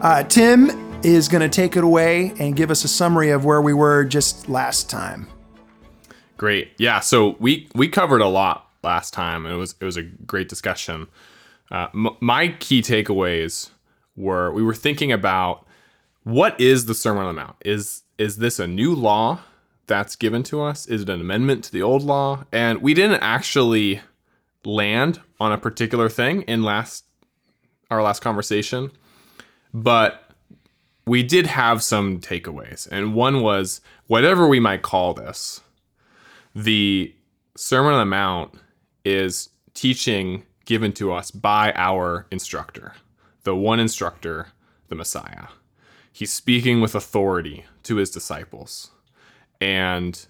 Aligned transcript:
Uh, 0.00 0.22
Tim 0.24 0.70
is 1.02 1.28
going 1.28 1.42
to 1.42 1.48
take 1.48 1.76
it 1.76 1.84
away 1.84 2.32
and 2.38 2.56
give 2.56 2.70
us 2.70 2.84
a 2.84 2.88
summary 2.88 3.30
of 3.30 3.44
where 3.44 3.60
we 3.60 3.74
were 3.74 4.04
just 4.04 4.48
last 4.48 4.88
time. 4.88 5.26
Great. 6.36 6.72
Yeah. 6.78 7.00
So 7.00 7.36
we 7.38 7.68
we 7.74 7.86
covered 7.86 8.22
a 8.22 8.28
lot 8.28 8.70
last 8.82 9.12
time. 9.12 9.44
It 9.44 9.56
was 9.56 9.74
it 9.78 9.84
was 9.84 9.98
a 9.98 10.02
great 10.02 10.48
discussion. 10.48 11.06
Uh, 11.70 11.88
m- 11.94 12.16
my 12.20 12.48
key 12.48 12.80
takeaways 12.80 13.70
were 14.16 14.50
we 14.52 14.62
were 14.62 14.74
thinking 14.74 15.12
about 15.12 15.66
what 16.24 16.58
is 16.58 16.86
the 16.86 16.94
Sermon 16.94 17.24
on 17.24 17.34
the 17.34 17.40
Mount? 17.40 17.56
Is 17.62 18.02
is 18.16 18.38
this 18.38 18.58
a 18.58 18.66
new 18.66 18.94
law 18.94 19.40
that's 19.86 20.16
given 20.16 20.42
to 20.44 20.62
us? 20.62 20.86
Is 20.86 21.02
it 21.02 21.10
an 21.10 21.20
amendment 21.20 21.64
to 21.64 21.72
the 21.72 21.82
old 21.82 22.02
law? 22.02 22.44
And 22.52 22.80
we 22.80 22.94
didn't 22.94 23.20
actually 23.22 24.00
land 24.64 25.20
on 25.38 25.52
a 25.52 25.58
particular 25.58 26.08
thing 26.08 26.42
in 26.42 26.62
last 26.62 27.04
our 27.90 28.02
last 28.02 28.20
conversation, 28.20 28.92
but 29.72 30.30
we 31.06 31.22
did 31.22 31.46
have 31.46 31.82
some 31.82 32.20
takeaways. 32.20 32.86
And 32.90 33.14
one 33.14 33.42
was 33.42 33.80
whatever 34.06 34.46
we 34.46 34.60
might 34.60 34.82
call 34.82 35.14
this, 35.14 35.60
the 36.54 37.14
Sermon 37.56 37.92
on 37.92 38.00
the 38.00 38.04
Mount 38.04 38.54
is 39.04 39.48
teaching 39.74 40.44
given 40.64 40.92
to 40.92 41.12
us 41.12 41.30
by 41.30 41.72
our 41.74 42.26
instructor, 42.30 42.94
the 43.44 43.56
one 43.56 43.80
instructor, 43.80 44.48
the 44.88 44.94
Messiah. 44.94 45.46
He's 46.12 46.32
speaking 46.32 46.80
with 46.80 46.94
authority 46.94 47.64
to 47.84 47.96
his 47.96 48.10
disciples. 48.10 48.90
And 49.60 50.26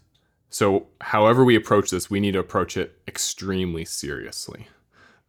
so, 0.51 0.89
however 1.01 1.45
we 1.45 1.57
approach 1.57 1.91
this, 1.91 2.11
we 2.11 2.21
need 2.21 2.33
to 2.33 2.39
approach 2.39 2.77
it 2.77 2.99
extremely 3.07 3.85
seriously. 3.85 4.69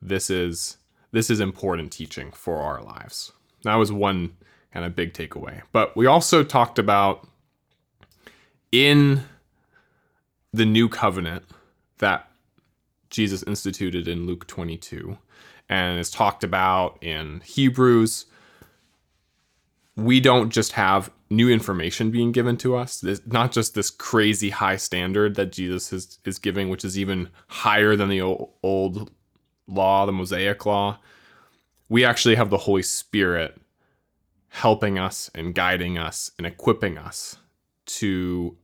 This 0.02 0.30
is 0.30 0.78
this 1.12 1.30
is 1.30 1.40
important 1.40 1.92
teaching 1.92 2.31
for 2.31 2.62
our 2.62 2.81
lives. 2.81 3.34
That 3.64 3.76
was 3.76 3.92
one 3.92 4.36
kind 4.73 4.86
of 4.86 4.95
big 4.95 5.14
takeaway. 5.14 5.62
But 5.72 5.95
we 5.95 6.06
also 6.06 6.44
talked 6.44 6.80
about 6.80 7.28
in 8.72 9.23
the 10.53 10.66
new 10.66 10.90
covenant 10.90 11.44
that 12.00 12.30
Jesus 13.09 13.44
instituted 13.44 14.08
in 14.08 14.26
Luke 14.26 14.48
22 14.48 15.18
and 15.70 16.00
is 16.00 16.09
talked 16.09 16.44
about 16.44 16.98
in 17.02 17.42
Hebrews. 17.45 18.26
We 19.96 20.20
don't 20.20 20.50
just 20.50 20.73
have 20.73 21.12
new 21.30 21.50
information 21.50 22.12
being 22.12 22.31
given 22.31 22.58
to 22.58 22.75
us, 22.75 23.03
not 23.25 23.52
just 23.52 23.73
this 23.73 23.90
crazy 23.90 24.50
high 24.50 24.75
standard 24.75 25.36
that 25.36 25.52
Jesus 25.52 25.94
is, 25.94 26.20
is 26.25 26.40
giving, 26.40 26.70
which 26.70 26.84
is 26.84 27.00
even 27.00 27.30
higher 27.48 27.96
than 27.96 28.09
the 28.09 28.22
old, 28.22 28.52
old 28.64 29.12
law, 29.68 30.06
the 30.06 30.12
Mosaic 30.12 30.66
law. 30.66 31.00
We 31.92 32.06
actually 32.06 32.36
have 32.36 32.50
the 32.50 32.58
Holy 32.58 32.84
Spirit 32.84 33.59
helping 34.47 34.97
us 34.97 35.30
and 35.36 35.53
guiding 35.53 35.97
us 35.97 36.31
and 36.38 36.47
equipping 36.47 36.97
us 36.97 37.35
to 37.85 38.56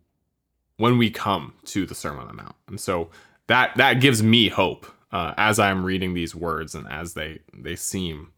when 0.77 0.97
we 0.97 1.09
come 1.09 1.53
to 1.65 1.85
the 1.85 1.93
Sermon 1.93 2.21
on 2.21 2.27
the 2.27 2.41
Mount. 2.41 2.55
And 2.69 2.79
so 2.79 3.09
that 3.47 3.75
that 3.75 3.99
gives 3.99 4.23
me 4.23 4.47
hope 4.47 4.85
uh, 5.11 5.33
as 5.35 5.59
I'm 5.59 5.83
reading 5.83 6.13
these 6.13 6.33
words 6.33 6.73
and 6.73 6.87
as 6.87 7.15
they 7.15 7.39
they 7.53 7.75
seem 7.75 8.31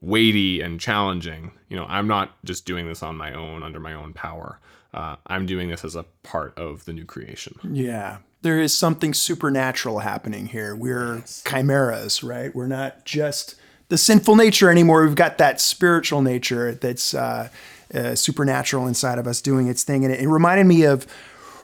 weighty 0.00 0.60
and 0.60 0.78
challenging. 0.78 1.50
You 1.68 1.76
know, 1.76 1.86
I'm 1.88 2.06
not 2.06 2.36
just 2.44 2.66
doing 2.66 2.86
this 2.86 3.02
on 3.02 3.16
my 3.16 3.32
own 3.32 3.64
under 3.64 3.80
my 3.80 3.94
own 3.94 4.12
power. 4.12 4.60
Uh, 4.94 5.16
I'm 5.26 5.44
doing 5.46 5.70
this 5.70 5.84
as 5.84 5.96
a 5.96 6.04
part 6.22 6.56
of 6.56 6.84
the 6.84 6.92
new 6.92 7.04
creation. 7.04 7.58
Yeah. 7.64 8.18
There 8.42 8.60
is 8.60 8.72
something 8.72 9.12
supernatural 9.12 9.98
happening 9.98 10.46
here. 10.46 10.76
We're 10.76 11.24
chimeras, 11.44 12.22
right? 12.22 12.54
We're 12.54 12.68
not 12.68 13.04
just 13.04 13.56
the 13.88 13.98
sinful 13.98 14.36
nature 14.36 14.70
anymore. 14.70 15.04
We've 15.04 15.14
got 15.14 15.38
that 15.38 15.60
spiritual 15.60 16.22
nature 16.22 16.74
that's 16.74 17.14
uh, 17.14 17.48
uh, 17.94 18.14
supernatural 18.14 18.86
inside 18.86 19.18
of 19.18 19.26
us 19.26 19.40
doing 19.40 19.68
its 19.68 19.84
thing. 19.84 20.04
And 20.04 20.12
it, 20.12 20.20
it 20.20 20.28
reminded 20.28 20.66
me 20.66 20.84
of 20.84 21.06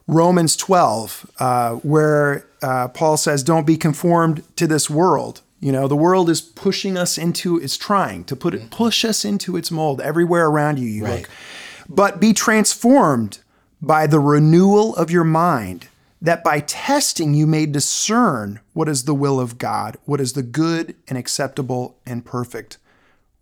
Romans 0.07 0.57
12, 0.57 1.31
uh, 1.39 1.75
where 1.77 2.47
uh, 2.63 2.89
Paul 2.89 3.17
says, 3.17 3.43
Don't 3.43 3.67
be 3.67 3.77
conformed 3.77 4.43
to 4.57 4.67
this 4.67 4.91
world. 4.91 5.43
You 5.61 5.71
know, 5.71 5.87
the 5.87 5.97
world 5.97 6.29
is 6.29 6.41
pushing 6.41 6.97
us 6.97 7.17
into, 7.17 7.57
it's 7.59 7.77
trying 7.77 8.25
to 8.25 8.35
put 8.35 8.53
it, 8.53 8.71
push 8.71 9.05
us 9.05 9.25
into 9.25 9.57
its 9.57 9.71
mold 9.71 10.01
everywhere 10.01 10.47
around 10.47 10.81
you. 10.81 10.89
You 10.89 11.05
right. 11.05 11.21
look, 11.21 11.31
but 11.89 12.21
be 12.21 12.33
transformed 12.33 13.39
by 13.81 14.07
the 14.09 14.19
renewal 14.19 14.95
of 14.97 15.11
your 15.11 15.25
mind, 15.25 15.89
that 16.23 16.45
by 16.45 16.61
testing 16.61 17.35
you 17.35 17.49
may 17.49 17.67
discern 17.67 18.61
what 18.75 18.89
is 18.89 19.05
the 19.05 19.15
will 19.15 19.41
of 19.41 19.59
God, 19.59 19.97
what 20.05 20.21
is 20.21 20.35
the 20.35 20.43
good 20.43 20.95
and 21.09 21.19
acceptable 21.19 21.99
and 22.07 22.25
perfect 22.25 22.79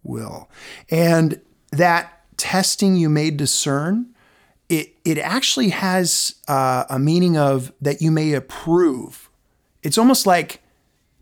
will. 0.02 0.48
And 0.91 1.42
that 1.70 2.24
testing 2.38 2.96
you 2.96 3.10
may 3.10 3.30
discern, 3.30 4.06
it, 4.70 4.94
it 5.04 5.18
actually 5.18 5.68
has 5.68 6.36
uh, 6.48 6.84
a 6.88 6.98
meaning 6.98 7.36
of 7.36 7.70
that 7.82 8.00
you 8.00 8.10
may 8.10 8.32
approve. 8.32 9.28
It's 9.82 9.98
almost 9.98 10.26
like 10.26 10.62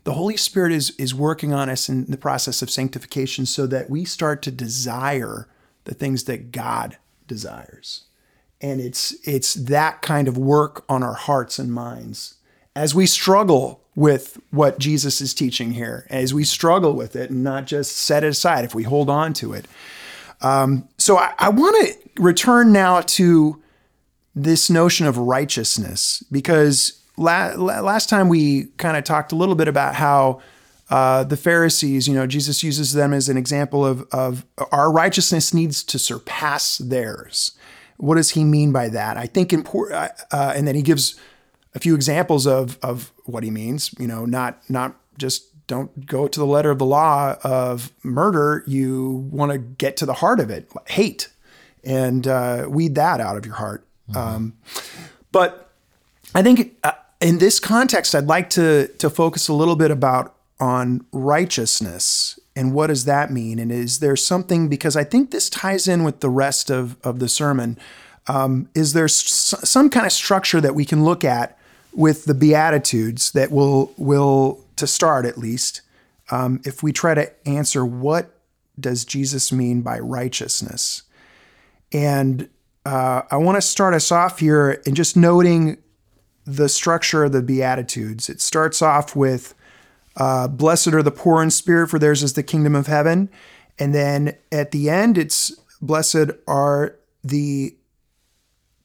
the 0.05 0.13
Holy 0.13 0.37
Spirit 0.37 0.71
is, 0.71 0.91
is 0.91 1.13
working 1.13 1.53
on 1.53 1.69
us 1.69 1.89
in 1.89 2.05
the 2.05 2.17
process 2.17 2.61
of 2.61 2.69
sanctification 2.69 3.45
so 3.45 3.67
that 3.67 3.89
we 3.89 4.05
start 4.05 4.41
to 4.43 4.51
desire 4.51 5.49
the 5.83 5.93
things 5.93 6.23
that 6.23 6.53
God 6.53 6.97
desires. 7.27 8.05
And 8.61 8.81
it's 8.81 9.15
it's 9.27 9.53
that 9.53 10.01
kind 10.01 10.27
of 10.27 10.37
work 10.37 10.83
on 10.89 11.01
our 11.03 11.13
hearts 11.13 11.59
and 11.59 11.71
minds 11.71 12.35
as 12.75 12.93
we 12.93 13.05
struggle 13.05 13.81
with 13.95 14.39
what 14.51 14.79
Jesus 14.79 15.19
is 15.21 15.33
teaching 15.33 15.71
here, 15.71 16.05
as 16.09 16.33
we 16.33 16.43
struggle 16.43 16.93
with 16.93 17.15
it 17.15 17.29
and 17.29 17.43
not 17.43 17.67
just 17.67 17.97
set 17.97 18.23
it 18.23 18.27
aside 18.27 18.63
if 18.63 18.73
we 18.73 18.83
hold 18.83 19.09
on 19.09 19.33
to 19.33 19.53
it. 19.53 19.65
Um, 20.41 20.87
so 20.97 21.17
I, 21.17 21.33
I 21.37 21.49
want 21.49 21.75
to 21.85 22.21
return 22.21 22.71
now 22.71 23.01
to 23.01 23.61
this 24.35 24.69
notion 24.69 25.05
of 25.05 25.17
righteousness 25.17 26.23
because 26.31 27.01
la- 27.17 27.55
last 27.55 28.07
time 28.07 28.29
we 28.29 28.65
kind 28.77 28.95
of 28.95 29.03
talked 29.03 29.31
a 29.31 29.35
little 29.35 29.55
bit 29.55 29.67
about 29.67 29.95
how 29.95 30.41
uh, 30.89 31.23
the 31.23 31.37
Pharisees, 31.37 32.07
you 32.07 32.13
know, 32.13 32.25
Jesus 32.25 32.63
uses 32.63 32.93
them 32.93 33.13
as 33.13 33.29
an 33.29 33.37
example 33.37 33.85
of, 33.85 34.07
of 34.11 34.45
our 34.71 34.91
righteousness 34.91 35.53
needs 35.53 35.83
to 35.83 35.99
surpass 35.99 36.77
theirs. 36.77 37.51
What 37.99 38.15
does 38.15 38.31
he 38.31 38.43
mean 38.45 38.71
by 38.71 38.87
that? 38.89 39.17
I 39.17 39.25
think 39.25 39.51
important, 39.51 39.95
uh, 39.97 40.09
uh, 40.31 40.53
and 40.55 40.65
then 40.65 40.73
he 40.73 40.81
gives 40.81 41.19
a 41.75 41.79
few 41.79 41.95
examples 41.95 42.47
of 42.47 42.79
of 42.81 43.11
what 43.25 43.43
he 43.43 43.51
means. 43.51 43.93
You 43.99 44.07
know, 44.07 44.25
not 44.25 44.61
not 44.69 44.95
just 45.17 45.67
don't 45.67 46.05
go 46.05 46.27
to 46.27 46.39
the 46.39 46.45
letter 46.45 46.71
of 46.71 46.79
the 46.79 46.85
law 46.85 47.35
of 47.43 47.91
murder. 48.01 48.63
You 48.65 49.27
want 49.31 49.51
to 49.51 49.57
get 49.57 49.97
to 49.97 50.05
the 50.05 50.13
heart 50.13 50.39
of 50.39 50.49
it, 50.49 50.71
hate, 50.87 51.29
and 51.83 52.25
uh, 52.25 52.67
weed 52.69 52.95
that 52.95 53.19
out 53.19 53.37
of 53.37 53.45
your 53.45 53.55
heart. 53.55 53.85
Mm-hmm. 54.09 54.17
Um, 54.17 54.53
but 55.31 55.69
I 56.33 56.41
think 56.41 56.77
uh, 56.83 56.93
in 57.19 57.39
this 57.39 57.59
context, 57.59 58.15
I'd 58.15 58.27
like 58.27 58.49
to 58.51 58.87
to 58.87 59.09
focus 59.09 59.49
a 59.49 59.53
little 59.53 59.75
bit 59.75 59.91
about 59.91 60.35
on 60.59 61.05
righteousness 61.11 62.39
and 62.59 62.73
what 62.73 62.87
does 62.87 63.05
that 63.05 63.31
mean? 63.31 63.57
And 63.57 63.71
is 63.71 63.99
there 63.99 64.17
something, 64.17 64.67
because 64.67 64.97
I 64.97 65.05
think 65.05 65.31
this 65.31 65.49
ties 65.49 65.87
in 65.87 66.03
with 66.03 66.19
the 66.19 66.29
rest 66.29 66.69
of, 66.69 66.97
of 67.05 67.19
the 67.19 67.29
sermon, 67.29 67.77
um, 68.27 68.67
is 68.75 68.91
there 68.91 69.05
s- 69.05 69.55
some 69.63 69.89
kind 69.89 70.05
of 70.05 70.11
structure 70.11 70.59
that 70.59 70.75
we 70.75 70.83
can 70.83 71.05
look 71.05 71.23
at 71.23 71.57
with 71.93 72.25
the 72.25 72.33
Beatitudes 72.33 73.31
that 73.31 73.49
will, 73.49 73.93
will 73.97 74.59
to 74.75 74.85
start 74.85 75.25
at 75.25 75.37
least, 75.37 75.81
um, 76.31 76.59
if 76.65 76.83
we 76.83 76.91
try 76.91 77.13
to 77.13 77.31
answer 77.47 77.85
what 77.85 78.25
does 78.77 79.05
Jesus 79.05 79.51
mean 79.51 79.81
by 79.81 79.97
righteousness? 79.97 81.03
And 81.93 82.49
uh, 82.85 83.21
I 83.31 83.37
want 83.37 83.55
to 83.55 83.61
start 83.61 83.93
us 83.93 84.11
off 84.11 84.39
here 84.39 84.81
in 84.85 84.95
just 84.95 85.15
noting 85.15 85.77
the 86.45 86.67
structure 86.67 87.23
of 87.23 87.31
the 87.31 87.41
Beatitudes. 87.41 88.29
It 88.29 88.41
starts 88.41 88.81
off 88.81 89.15
with 89.15 89.55
uh, 90.19 90.47
blessed 90.47 90.89
are 90.89 91.01
the 91.01 91.11
poor 91.11 91.41
in 91.41 91.49
spirit, 91.49 91.89
for 91.89 91.97
theirs 91.97 92.21
is 92.21 92.33
the 92.33 92.43
kingdom 92.43 92.75
of 92.75 92.87
heaven. 92.87 93.29
And 93.79 93.95
then 93.95 94.35
at 94.51 94.71
the 94.71 94.89
end, 94.89 95.17
it's 95.17 95.51
blessed 95.81 96.31
are 96.47 96.97
the 97.23 97.75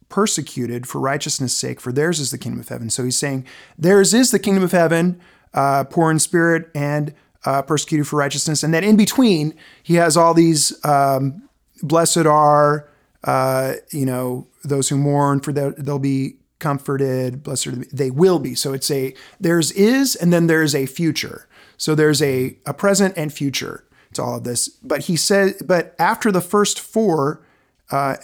persecuted 0.08 0.86
for 0.86 1.00
righteousness' 1.00 1.56
sake, 1.56 1.80
for 1.80 1.90
theirs 1.92 2.20
is 2.20 2.30
the 2.30 2.38
kingdom 2.38 2.60
of 2.60 2.68
heaven. 2.68 2.88
So 2.88 3.02
he's 3.02 3.18
saying, 3.18 3.44
theirs 3.76 4.14
is 4.14 4.30
the 4.30 4.38
kingdom 4.38 4.62
of 4.62 4.70
heaven, 4.70 5.20
uh, 5.52 5.84
poor 5.84 6.10
in 6.10 6.20
spirit 6.20 6.70
and 6.74 7.12
uh, 7.44 7.62
persecuted 7.62 8.06
for 8.06 8.16
righteousness. 8.16 8.62
And 8.62 8.72
then 8.72 8.84
in 8.84 8.96
between, 8.96 9.54
he 9.82 9.96
has 9.96 10.16
all 10.16 10.32
these 10.32 10.72
um, 10.84 11.48
blessed 11.82 12.26
are, 12.26 12.88
uh, 13.24 13.74
you 13.90 14.06
know, 14.06 14.46
those 14.62 14.88
who 14.88 14.96
mourn, 14.96 15.40
for 15.40 15.52
they'll, 15.52 15.74
they'll 15.76 15.98
be 15.98 16.36
comforted. 16.64 17.42
Blessed 17.42 17.94
they 17.94 18.10
will 18.10 18.38
be. 18.38 18.54
So 18.54 18.72
it's 18.72 18.90
a 18.90 19.14
there's 19.38 19.70
is, 19.72 20.16
and 20.16 20.32
then 20.32 20.46
there's 20.46 20.74
a 20.74 20.86
future. 20.86 21.46
So 21.76 21.94
there's 21.94 22.22
a 22.22 22.56
a 22.64 22.74
present 22.74 23.14
and 23.16 23.32
future 23.32 23.84
to 24.14 24.22
all 24.22 24.36
of 24.36 24.44
this. 24.44 24.68
But 24.68 25.00
he 25.08 25.16
said, 25.16 25.54
but 25.66 25.94
after 25.98 26.32
the 26.32 26.40
first 26.40 26.80
four, 26.80 27.44
uh, 27.90 28.16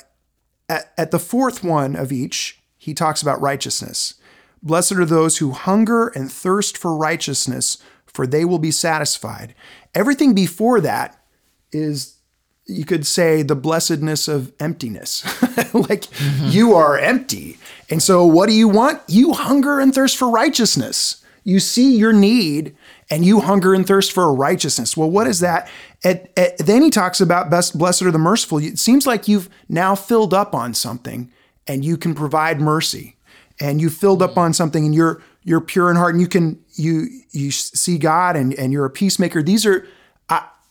at, 0.68 0.92
at 0.96 1.10
the 1.10 1.18
fourth 1.18 1.62
one 1.62 1.96
of 1.96 2.12
each, 2.12 2.62
he 2.78 2.94
talks 2.94 3.22
about 3.22 3.40
righteousness. 3.40 4.14
Blessed 4.62 4.92
are 4.92 5.04
those 5.04 5.38
who 5.38 5.50
hunger 5.52 6.08
and 6.08 6.30
thirst 6.30 6.78
for 6.78 6.96
righteousness, 6.96 7.78
for 8.06 8.26
they 8.26 8.44
will 8.44 8.58
be 8.58 8.70
satisfied. 8.70 9.54
Everything 9.94 10.34
before 10.34 10.80
that 10.80 11.22
is, 11.72 12.19
you 12.66 12.84
could 12.84 13.06
say, 13.06 13.42
the 13.42 13.56
blessedness 13.56 14.28
of 14.28 14.52
emptiness. 14.60 15.24
like 15.74 16.06
you 16.42 16.74
are 16.74 16.98
empty. 16.98 17.58
And 17.88 18.02
so, 18.02 18.24
what 18.24 18.48
do 18.48 18.54
you 18.54 18.68
want? 18.68 19.02
You 19.08 19.32
hunger 19.32 19.80
and 19.80 19.94
thirst 19.94 20.16
for 20.16 20.30
righteousness. 20.30 21.24
You 21.42 21.58
see 21.58 21.96
your 21.96 22.12
need 22.12 22.76
and 23.10 23.24
you 23.24 23.40
hunger 23.40 23.74
and 23.74 23.86
thirst 23.86 24.12
for 24.12 24.32
righteousness. 24.32 24.96
Well, 24.96 25.10
what 25.10 25.26
is 25.26 25.40
that? 25.40 25.68
At, 26.04 26.30
at, 26.38 26.58
then 26.58 26.82
he 26.82 26.90
talks 26.90 27.20
about 27.20 27.50
best, 27.50 27.76
blessed 27.76 28.02
are 28.02 28.10
the 28.10 28.18
merciful. 28.18 28.58
It 28.58 28.78
seems 28.78 29.06
like 29.06 29.26
you've 29.26 29.48
now 29.68 29.94
filled 29.94 30.34
up 30.34 30.54
on 30.54 30.74
something 30.74 31.32
and 31.66 31.84
you 31.84 31.96
can 31.96 32.14
provide 32.14 32.60
mercy 32.60 33.16
and 33.58 33.80
you 33.80 33.90
filled 33.90 34.22
up 34.22 34.36
on 34.36 34.52
something 34.52 34.84
and 34.84 34.94
you're 34.94 35.22
you're 35.42 35.60
pure 35.60 35.90
in 35.90 35.96
heart 35.96 36.14
and 36.14 36.20
you 36.20 36.28
can 36.28 36.62
you 36.74 37.08
you 37.30 37.50
see 37.50 37.98
God 37.98 38.36
and 38.36 38.54
and 38.54 38.72
you're 38.72 38.84
a 38.84 38.90
peacemaker. 38.90 39.42
These 39.42 39.66
are 39.66 39.86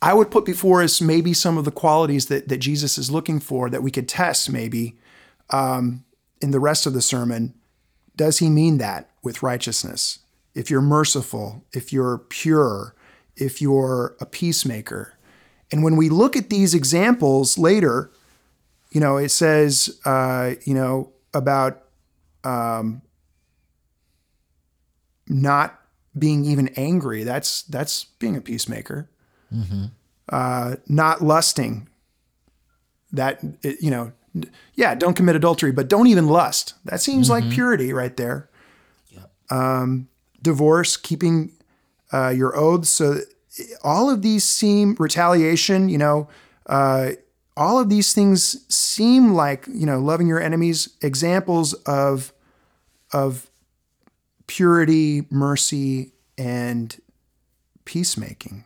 I 0.02 0.14
would 0.14 0.32
put 0.32 0.46
before 0.46 0.82
us 0.82 1.02
maybe 1.02 1.34
some 1.34 1.58
of 1.58 1.66
the 1.66 1.72
qualities 1.72 2.28
that 2.28 2.48
that 2.48 2.58
Jesus 2.58 2.98
is 2.98 3.12
looking 3.12 3.40
for 3.40 3.70
that 3.70 3.84
we 3.84 3.92
could 3.92 4.08
test 4.08 4.50
maybe 4.50 4.98
um, 5.50 6.06
in 6.42 6.52
the 6.52 6.60
rest 6.60 6.86
of 6.86 6.94
the 6.94 7.02
sermon. 7.02 7.54
Does 8.16 8.40
he 8.40 8.50
mean 8.50 8.78
that 8.78 9.10
with 9.24 9.44
righteousness? 9.44 10.20
If 10.56 10.70
you're 10.70 10.82
merciful, 10.82 11.64
if 11.74 11.94
you're 11.94 12.18
pure, 12.18 12.96
if 13.36 13.62
you're 13.62 14.16
a 14.20 14.26
peacemaker, 14.26 15.18
and 15.72 15.84
when 15.84 15.96
we 15.96 16.10
look 16.10 16.36
at 16.36 16.50
these 16.50 16.74
examples 16.74 17.58
later, 17.58 18.12
you 18.92 19.00
know, 19.00 19.18
it 19.18 19.30
says, 19.30 20.00
uh, 20.06 20.56
you 20.66 20.74
know, 20.74 21.12
about 21.34 21.84
um, 22.44 23.02
not 25.28 25.80
being 26.18 26.44
even 26.46 26.70
angry. 26.70 27.24
That's 27.24 27.62
that's 27.64 28.06
being 28.06 28.36
a 28.36 28.42
peacemaker. 28.42 29.10
Mm-hmm. 29.54 29.86
Uh, 30.28 30.76
not 30.88 31.22
lusting. 31.22 31.88
That 33.12 33.44
you 33.82 33.90
know, 33.90 34.12
yeah, 34.76 34.94
don't 34.94 35.16
commit 35.16 35.36
adultery, 35.36 35.72
but 35.72 35.88
don't 35.88 36.08
even 36.08 36.28
lust. 36.28 36.76
That 36.86 37.02
seems 37.02 37.30
mm-hmm. 37.30 37.48
like 37.48 37.54
purity 37.54 37.92
right 37.92 38.16
there. 38.16 38.50
Yep. 39.10 39.32
Um, 39.50 40.10
divorce, 40.42 40.96
keeping 40.96 41.54
uh, 42.14 42.30
your 42.30 42.56
oaths. 42.56 42.90
So 42.90 43.22
all 43.84 44.10
of 44.10 44.22
these 44.22 44.44
seem 44.44 44.96
retaliation. 45.00 45.90
You 45.90 45.98
know. 45.98 46.30
Uh, 46.66 47.12
all 47.60 47.78
of 47.78 47.90
these 47.90 48.14
things 48.14 48.66
seem 48.74 49.34
like 49.34 49.68
you 49.68 49.86
know 49.86 50.00
loving 50.00 50.28
your 50.28 50.40
enemies 50.40 50.96
examples 51.02 51.74
of 51.86 52.32
of 53.12 53.52
purity 54.48 55.26
mercy 55.30 56.14
and 56.38 57.02
peacemaking 57.84 58.64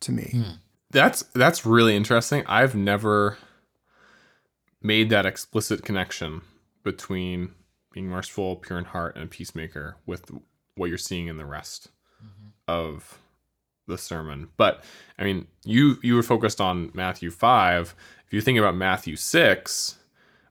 to 0.00 0.12
me 0.12 0.30
hmm. 0.32 0.50
that's 0.90 1.22
that's 1.34 1.66
really 1.66 1.96
interesting 1.96 2.44
i've 2.46 2.74
never 2.74 3.38
made 4.82 5.10
that 5.10 5.26
explicit 5.26 5.82
connection 5.82 6.42
between 6.82 7.50
being 7.92 8.06
merciful 8.06 8.56
pure 8.56 8.78
in 8.78 8.84
heart 8.84 9.16
and 9.16 9.24
a 9.24 9.26
peacemaker 9.26 9.96
with 10.06 10.30
what 10.76 10.88
you're 10.88 10.98
seeing 10.98 11.26
in 11.26 11.36
the 11.36 11.46
rest 11.46 11.88
mm-hmm. 12.22 12.48
of 12.68 13.18
the 13.86 13.98
sermon. 13.98 14.48
But 14.56 14.84
I 15.18 15.24
mean, 15.24 15.46
you 15.64 15.98
you 16.02 16.14
were 16.14 16.22
focused 16.22 16.60
on 16.60 16.90
Matthew 16.94 17.30
five. 17.30 17.94
If 18.26 18.32
you 18.32 18.40
think 18.40 18.58
about 18.58 18.76
Matthew 18.76 19.16
six, 19.16 19.96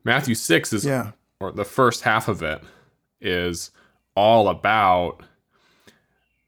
Matthew 0.04 0.36
six 0.36 0.74
is 0.74 0.86
yeah. 0.86 1.12
or 1.40 1.52
the 1.52 1.66
first 1.66 2.02
half 2.02 2.28
of 2.28 2.42
it 2.42 2.62
is 3.22 3.72
all 4.16 4.48
about 4.48 5.22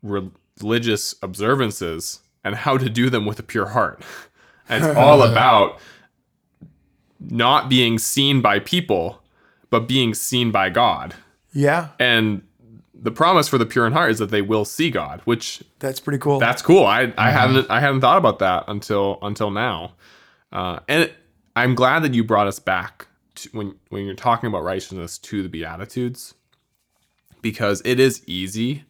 religious 0.02 1.16
observances 1.22 2.22
and 2.44 2.56
how 2.56 2.78
to 2.78 2.90
do 2.90 3.10
them 3.10 3.26
with 3.26 3.40
a 3.40 3.44
pure 3.44 3.68
heart. 3.68 4.02
And 4.70 4.84
it's 4.86 4.98
all 4.98 5.22
about 5.22 5.80
not 7.20 7.70
being 7.70 8.00
seen 8.00 8.42
by 8.42 8.60
people, 8.60 9.22
but 9.70 9.88
being 9.88 10.14
seen 10.14 10.52
by 10.52 10.70
God. 10.70 11.16
Yeah. 11.54 11.90
And 12.00 12.44
the 12.94 13.12
promise 13.12 13.48
for 13.48 13.58
the 13.58 13.66
pure 13.66 13.86
in 13.86 13.94
heart 13.94 14.12
is 14.12 14.20
that 14.20 14.30
they 14.30 14.42
will 14.42 14.66
see 14.66 14.90
God, 14.90 15.22
which 15.26 15.64
that's 15.80 16.00
pretty 16.00 16.20
cool. 16.20 16.40
That's 16.40 16.62
cool. 16.62 16.86
I, 16.86 17.02
I 17.02 17.06
mm-hmm. 17.06 17.18
hadn't 17.18 17.70
I 17.70 17.80
hadn't 17.80 18.02
thought 18.02 18.18
about 18.18 18.40
that 18.40 18.66
until 18.68 19.20
until 19.22 19.52
now, 19.52 19.94
uh, 20.52 20.80
and 20.88 21.04
it, 21.04 21.16
I'm 21.56 21.76
glad 21.76 22.04
that 22.04 22.14
you 22.14 22.24
brought 22.24 22.48
us 22.48 22.60
back 22.60 23.08
to, 23.36 23.50
when 23.50 23.76
when 23.90 24.06
you're 24.06 24.16
talking 24.16 24.48
about 24.48 24.64
righteousness 24.64 25.18
to 25.20 25.44
the 25.44 25.50
Beatitudes, 25.50 26.34
because 27.42 27.82
it 27.86 28.00
is 28.00 28.24
easy 28.28 28.84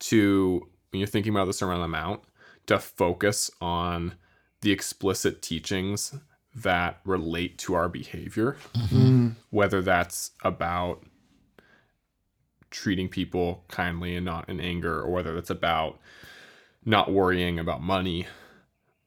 to 0.00 0.66
when 0.90 1.00
you're 1.00 1.06
thinking 1.06 1.34
about 1.34 1.46
the 1.46 1.52
Sermon 1.52 1.76
on 1.76 1.82
the 1.82 1.88
Mount 1.88 2.20
to 2.70 2.78
focus 2.78 3.50
on 3.60 4.14
the 4.60 4.70
explicit 4.70 5.42
teachings 5.42 6.14
that 6.54 7.00
relate 7.04 7.58
to 7.58 7.74
our 7.74 7.88
behavior, 7.88 8.56
mm-hmm. 8.74 9.30
whether 9.50 9.82
that's 9.82 10.30
about 10.44 11.02
treating 12.70 13.08
people 13.08 13.64
kindly 13.66 14.14
and 14.14 14.24
not 14.24 14.48
in 14.48 14.60
anger, 14.60 15.00
or 15.00 15.10
whether 15.10 15.34
that's 15.34 15.50
about 15.50 15.98
not 16.84 17.12
worrying 17.12 17.58
about 17.58 17.82
money. 17.82 18.28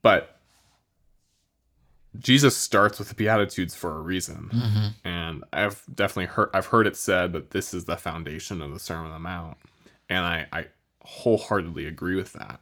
But 0.01 0.38
Jesus 2.19 2.57
starts 2.57 3.00
with 3.00 3.07
the 3.07 3.15
Beatitudes 3.15 3.75
for 3.75 3.95
a 3.95 4.01
reason. 4.01 4.50
Mm-hmm. 4.54 5.07
And 5.07 5.45
I've 5.54 5.83
definitely 5.94 6.25
heard 6.25 6.50
I've 6.54 6.65
heard 6.65 6.86
it 6.86 6.98
said 6.98 7.31
that 7.31 7.51
this 7.51 7.74
is 7.74 7.86
the 7.86 7.95
foundation 7.95 8.62
of 8.62 8.74
the 8.74 8.80
Sermon 8.80 9.06
on 9.06 9.13
the 9.13 9.19
Mount. 9.19 9.57
And 10.10 10.25
I, 10.25 10.48
I 10.51 10.65
wholeheartely 11.01 11.86
agree 11.86 12.18
with 12.18 12.33
that. 12.33 12.60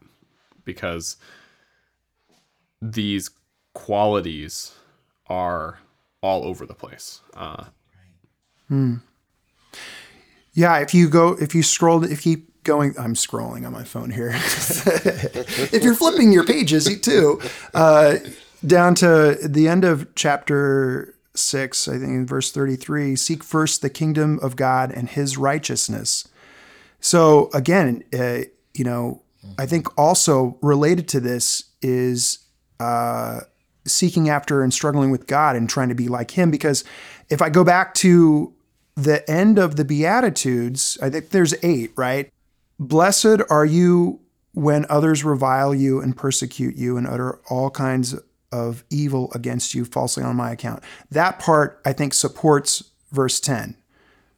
Because 0.64 1.18
these 2.82 3.30
qualities 3.74 4.74
are 5.28 5.80
all 6.22 6.44
over 6.44 6.66
the 6.66 6.74
place. 6.74 7.22
Uh, 7.36 7.66
hmm. 8.68 8.96
Yeah, 10.54 10.80
if 10.80 10.94
you 10.94 11.10
go, 11.10 11.34
if 11.40 11.56
you 11.56 11.64
scroll, 11.64 12.04
if 12.04 12.26
you 12.26 12.38
keep 12.38 12.64
going, 12.64 12.94
I'm 12.98 13.14
scrolling 13.14 13.66
on 13.66 13.72
my 13.72 13.84
phone 13.84 14.12
here. 14.12 14.32
if 14.36 15.84
you're 15.84 15.96
flipping 15.96 16.32
your 16.32 16.46
pages 16.46 17.00
too, 17.02 17.40
uh, 17.74 18.18
down 18.66 18.96
to 18.96 19.38
the 19.44 19.68
end 19.68 19.84
of 19.84 20.14
chapter 20.16 21.16
six, 21.34 21.88
I 21.88 21.94
think 21.94 22.10
in 22.10 22.28
verse 22.28 22.52
33, 22.52 23.16
seek 23.16 23.44
first 23.44 23.82
the 23.82 23.90
kingdom 23.90 24.40
of 24.42 24.56
God 24.56 24.92
and 24.92 25.10
his 25.10 25.38
righteousness. 25.38 26.28
So 27.00 27.50
again, 27.54 28.04
uh, 28.14 28.42
you 28.74 28.84
know, 28.84 29.24
I 29.58 29.66
think 29.66 29.98
also 29.98 30.58
related 30.62 31.08
to 31.10 31.20
this 31.20 31.64
is 31.82 32.40
uh, 32.80 33.42
seeking 33.86 34.30
after 34.30 34.64
and 34.64 34.74
struggling 34.74 35.12
with 35.12 35.28
God 35.28 35.56
and 35.56 35.70
trying 35.70 35.90
to 35.90 35.96
be 35.96 36.08
like 36.08 36.32
him. 36.32 36.52
Because 36.52 36.84
if 37.30 37.42
I 37.42 37.50
go 37.50 37.64
back 37.64 37.94
to 37.96 38.54
the 38.96 39.30
end 39.30 39.58
of 39.58 39.76
the 39.76 39.86
Beatitudes, 39.86 40.98
I 41.02 41.10
think 41.10 41.30
there's 41.30 41.54
eight, 41.64 41.92
right? 41.96 42.32
Blessed 42.80 43.42
are 43.50 43.66
you 43.66 44.20
when 44.54 44.86
others 44.90 45.24
revile 45.24 45.74
you 45.74 46.02
and 46.02 46.16
persecute 46.16 46.76
you 46.76 46.98
and 46.98 47.08
utter 47.08 47.40
all 47.50 47.70
kinds 47.70 48.16
of 48.52 48.84
evil 48.90 49.32
against 49.34 49.74
you 49.74 49.86
falsely 49.86 50.24
on 50.24 50.36
my 50.36 50.52
account. 50.52 50.84
That 51.10 51.40
part, 51.40 51.82
I 51.86 51.94
think, 51.94 52.14
supports 52.14 52.84
verse 53.12 53.40
10. 53.40 53.78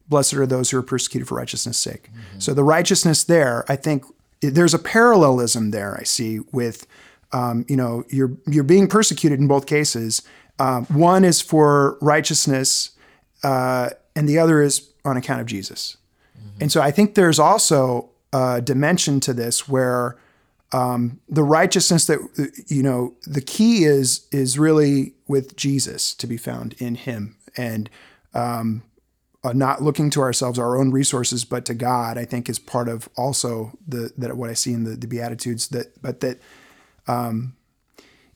Blessed 0.07 0.35
are 0.35 0.45
those 0.45 0.69
who 0.69 0.77
are 0.77 0.83
persecuted 0.83 1.27
for 1.27 1.35
righteousness' 1.35 1.77
sake. 1.77 2.09
Mm-hmm. 2.11 2.39
So 2.39 2.53
the 2.53 2.63
righteousness 2.63 3.23
there, 3.23 3.65
I 3.67 3.75
think, 3.75 4.05
there's 4.49 4.73
a 4.73 4.79
parallelism 4.79 5.71
there. 5.71 5.97
I 5.99 6.03
see 6.03 6.39
with, 6.51 6.87
um, 7.31 7.65
you 7.67 7.77
know, 7.77 8.03
you're 8.09 8.31
you're 8.47 8.63
being 8.63 8.87
persecuted 8.87 9.39
in 9.39 9.47
both 9.47 9.65
cases. 9.65 10.21
Um, 10.59 10.85
one 10.85 11.23
is 11.23 11.41
for 11.41 11.97
righteousness, 12.01 12.91
uh, 13.43 13.91
and 14.15 14.27
the 14.29 14.37
other 14.37 14.61
is 14.61 14.89
on 15.05 15.17
account 15.17 15.41
of 15.41 15.47
Jesus. 15.47 15.97
Mm-hmm. 16.37 16.57
And 16.61 16.71
so 16.71 16.81
I 16.81 16.91
think 16.91 17.15
there's 17.15 17.39
also 17.39 18.09
a 18.31 18.61
dimension 18.61 19.19
to 19.21 19.33
this 19.33 19.67
where 19.67 20.17
um, 20.71 21.19
the 21.29 21.43
righteousness 21.43 22.05
that 22.07 22.19
you 22.67 22.83
know 22.83 23.13
the 23.25 23.41
key 23.41 23.85
is 23.85 24.27
is 24.31 24.57
really 24.57 25.13
with 25.27 25.55
Jesus 25.55 26.13
to 26.15 26.27
be 26.27 26.37
found 26.37 26.73
in 26.79 26.95
Him 26.95 27.37
and 27.55 27.89
um, 28.33 28.83
uh, 29.43 29.53
not 29.53 29.81
looking 29.81 30.09
to 30.11 30.21
ourselves, 30.21 30.57
our 30.57 30.77
own 30.77 30.91
resources, 30.91 31.43
but 31.45 31.65
to 31.65 31.73
God. 31.73 32.17
I 32.17 32.25
think 32.25 32.49
is 32.49 32.59
part 32.59 32.87
of 32.87 33.09
also 33.17 33.77
the 33.87 34.11
that 34.17 34.35
what 34.37 34.49
I 34.49 34.53
see 34.53 34.73
in 34.73 34.83
the, 34.83 34.95
the 34.95 35.07
Beatitudes 35.07 35.67
that 35.69 36.01
but 36.01 36.21
that 36.21 36.39
um, 37.07 37.55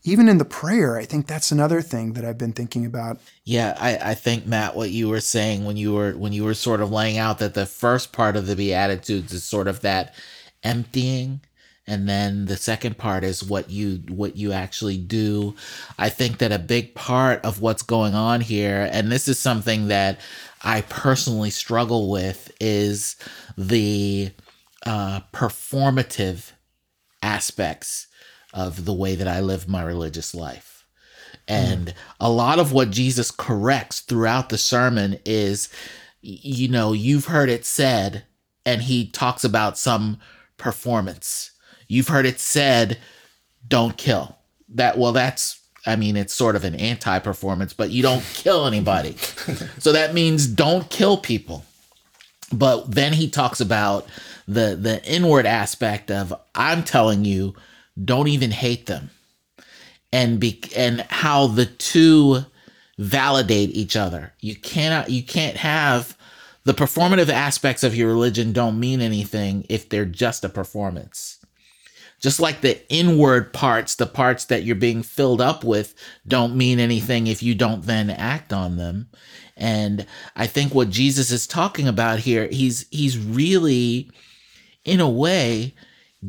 even 0.04 0.28
in 0.28 0.38
the 0.38 0.44
prayer, 0.44 0.96
I 0.96 1.04
think 1.04 1.26
that's 1.26 1.50
another 1.50 1.82
thing 1.82 2.12
that 2.12 2.24
I've 2.24 2.38
been 2.38 2.52
thinking 2.52 2.86
about. 2.86 3.18
Yeah, 3.44 3.76
I, 3.78 4.10
I 4.10 4.14
think 4.14 4.46
Matt, 4.46 4.76
what 4.76 4.90
you 4.90 5.08
were 5.08 5.20
saying 5.20 5.64
when 5.64 5.76
you 5.76 5.94
were 5.94 6.12
when 6.12 6.32
you 6.32 6.44
were 6.44 6.54
sort 6.54 6.80
of 6.80 6.90
laying 6.90 7.18
out 7.18 7.38
that 7.38 7.54
the 7.54 7.66
first 7.66 8.12
part 8.12 8.36
of 8.36 8.46
the 8.46 8.56
Beatitudes 8.56 9.32
is 9.32 9.44
sort 9.44 9.68
of 9.68 9.80
that 9.80 10.14
emptying 10.62 11.40
and 11.88 12.06
then 12.08 12.44
the 12.44 12.56
second 12.56 12.98
part 12.98 13.24
is 13.24 13.42
what 13.42 13.70
you 13.70 14.02
what 14.08 14.36
you 14.36 14.52
actually 14.52 14.98
do 14.98 15.54
i 15.98 16.08
think 16.08 16.38
that 16.38 16.52
a 16.52 16.58
big 16.58 16.94
part 16.94 17.42
of 17.44 17.60
what's 17.60 17.82
going 17.82 18.14
on 18.14 18.40
here 18.40 18.88
and 18.92 19.10
this 19.10 19.28
is 19.28 19.38
something 19.38 19.88
that 19.88 20.20
i 20.62 20.80
personally 20.82 21.50
struggle 21.50 22.10
with 22.10 22.50
is 22.60 23.16
the 23.56 24.30
uh, 24.86 25.20
performative 25.32 26.52
aspects 27.22 28.06
of 28.54 28.84
the 28.84 28.94
way 28.94 29.14
that 29.14 29.28
i 29.28 29.40
live 29.40 29.68
my 29.68 29.82
religious 29.82 30.34
life. 30.34 30.74
And 31.46 31.94
a 32.20 32.30
lot 32.30 32.58
of 32.58 32.72
what 32.72 32.90
jesus 32.90 33.30
corrects 33.30 34.00
throughout 34.00 34.48
the 34.48 34.58
sermon 34.58 35.18
is 35.24 35.68
you 36.20 36.68
know 36.68 36.92
you've 36.92 37.26
heard 37.26 37.48
it 37.48 37.64
said 37.64 38.24
and 38.68 38.82
he 38.82 39.06
talks 39.06 39.44
about 39.44 39.78
some 39.78 40.18
performance. 40.58 41.52
You've 41.86 42.08
heard 42.08 42.26
it 42.26 42.38
said, 42.38 42.98
don't 43.66 43.96
kill. 43.96 44.36
That 44.68 44.98
well, 44.98 45.12
that's 45.12 45.58
I 45.86 45.96
mean, 45.96 46.16
it's 46.16 46.34
sort 46.34 46.56
of 46.56 46.64
an 46.64 46.74
anti-performance, 46.74 47.72
but 47.72 47.90
you 47.90 48.02
don't 48.02 48.24
kill 48.34 48.66
anybody. 48.66 49.16
so 49.78 49.92
that 49.92 50.14
means 50.14 50.46
don't 50.46 50.90
kill 50.90 51.16
people. 51.16 51.64
But 52.52 52.90
then 52.90 53.12
he 53.12 53.28
talks 53.28 53.60
about 53.60 54.06
the 54.46 54.76
the 54.80 55.04
inward 55.04 55.44
aspect 55.46 56.10
of 56.10 56.34
I'm 56.54 56.82
telling 56.82 57.24
you, 57.24 57.54
don't 58.02 58.28
even 58.28 58.50
hate 58.50 58.86
them. 58.86 59.10
And 60.10 60.40
be 60.40 60.62
and 60.74 61.02
how 61.10 61.48
the 61.48 61.66
two 61.66 62.44
validate 62.98 63.70
each 63.70 63.94
other. 63.96 64.32
You 64.40 64.56
cannot 64.56 65.10
you 65.10 65.22
can't 65.22 65.56
have 65.56 66.16
the 66.64 66.72
performative 66.72 67.28
aspects 67.28 67.84
of 67.84 67.94
your 67.94 68.08
religion 68.08 68.52
don't 68.52 68.80
mean 68.80 69.00
anything 69.00 69.66
if 69.68 69.88
they're 69.88 70.04
just 70.04 70.44
a 70.44 70.48
performance 70.48 71.37
just 72.20 72.40
like 72.40 72.60
the 72.60 72.80
inward 72.92 73.52
parts, 73.52 73.94
the 73.94 74.06
parts 74.06 74.46
that 74.46 74.64
you're 74.64 74.76
being 74.76 75.02
filled 75.02 75.40
up 75.40 75.62
with, 75.62 75.94
don't 76.26 76.56
mean 76.56 76.80
anything 76.80 77.26
if 77.26 77.42
you 77.42 77.54
don't 77.54 77.84
then 77.86 78.10
act 78.10 78.52
on 78.52 78.76
them. 78.76 79.08
And 79.56 80.06
I 80.36 80.46
think 80.46 80.74
what 80.74 80.90
Jesus 80.90 81.30
is 81.30 81.46
talking 81.46 81.88
about 81.88 82.20
here, 82.20 82.48
he's 82.48 82.86
he's 82.90 83.18
really, 83.18 84.10
in 84.84 85.00
a 85.00 85.08
way, 85.08 85.74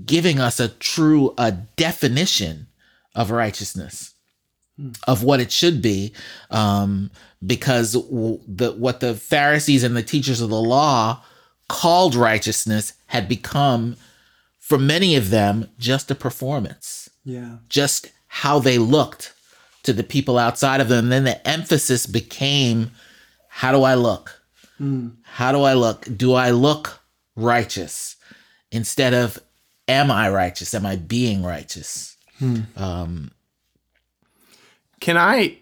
giving 0.06 0.40
us 0.40 0.60
a 0.60 0.70
true 0.70 1.34
a 1.38 1.52
definition 1.52 2.68
of 3.16 3.32
righteousness, 3.32 4.14
of 5.08 5.24
what 5.24 5.40
it 5.40 5.52
should 5.52 5.82
be, 5.82 6.14
um, 6.52 7.12
because 7.46 7.94
the 7.94 8.76
what 8.78 9.00
the 9.00 9.16
Pharisees 9.16 9.84
and 9.84 9.96
the 9.96 10.04
teachers 10.04 10.42
of 10.42 10.50
the 10.50 10.62
law 10.62 11.24
called 11.68 12.16
righteousness 12.16 12.94
had 13.08 13.30
become 13.30 13.96
for 14.70 14.78
many 14.78 15.16
of 15.16 15.32
them, 15.32 15.68
just 15.80 16.12
a 16.12 16.16
performance. 16.16 17.10
Yeah. 17.26 17.58
Just 17.70 18.12
how 18.28 18.60
they 18.60 18.78
looked 18.78 19.34
to 19.82 19.94
the 19.94 20.04
people 20.04 20.38
outside 20.38 20.80
of 20.80 20.90
them. 20.90 21.06
And 21.06 21.12
then 21.12 21.24
the 21.24 21.48
emphasis 21.48 22.06
became 22.06 22.92
how 23.48 23.72
do 23.72 23.82
I 23.82 23.96
look? 23.96 24.44
Mm. 24.80 25.16
How 25.24 25.52
do 25.52 25.64
I 25.64 25.74
look? 25.74 26.08
Do 26.16 26.34
I 26.34 26.52
look 26.52 27.00
righteous? 27.36 28.16
Instead 28.72 29.16
of 29.16 29.40
am 29.88 30.12
I 30.12 30.30
righteous? 30.30 30.76
Am 30.76 30.86
I 30.86 30.98
being 30.98 31.42
righteous? 31.42 32.16
Hmm. 32.38 32.60
Um, 32.76 33.32
can 35.00 35.18
I 35.18 35.58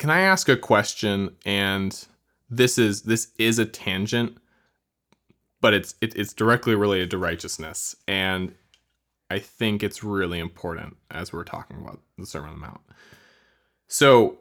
can 0.00 0.10
I 0.10 0.22
ask 0.22 0.48
a 0.48 0.56
question 0.56 1.36
and 1.46 2.04
this 2.50 2.78
is 2.78 3.02
this 3.02 3.28
is 3.38 3.60
a 3.60 3.64
tangent 3.64 4.38
but 5.66 5.74
it's 5.74 5.96
it, 6.00 6.14
it's 6.14 6.32
directly 6.32 6.76
related 6.76 7.10
to 7.10 7.18
righteousness 7.18 7.96
and 8.06 8.54
i 9.30 9.38
think 9.40 9.82
it's 9.82 10.04
really 10.04 10.38
important 10.38 10.96
as 11.10 11.32
we're 11.32 11.42
talking 11.42 11.76
about 11.78 11.98
the 12.18 12.24
sermon 12.24 12.50
on 12.50 12.60
the 12.60 12.66
mount 12.68 12.80
so 13.88 14.38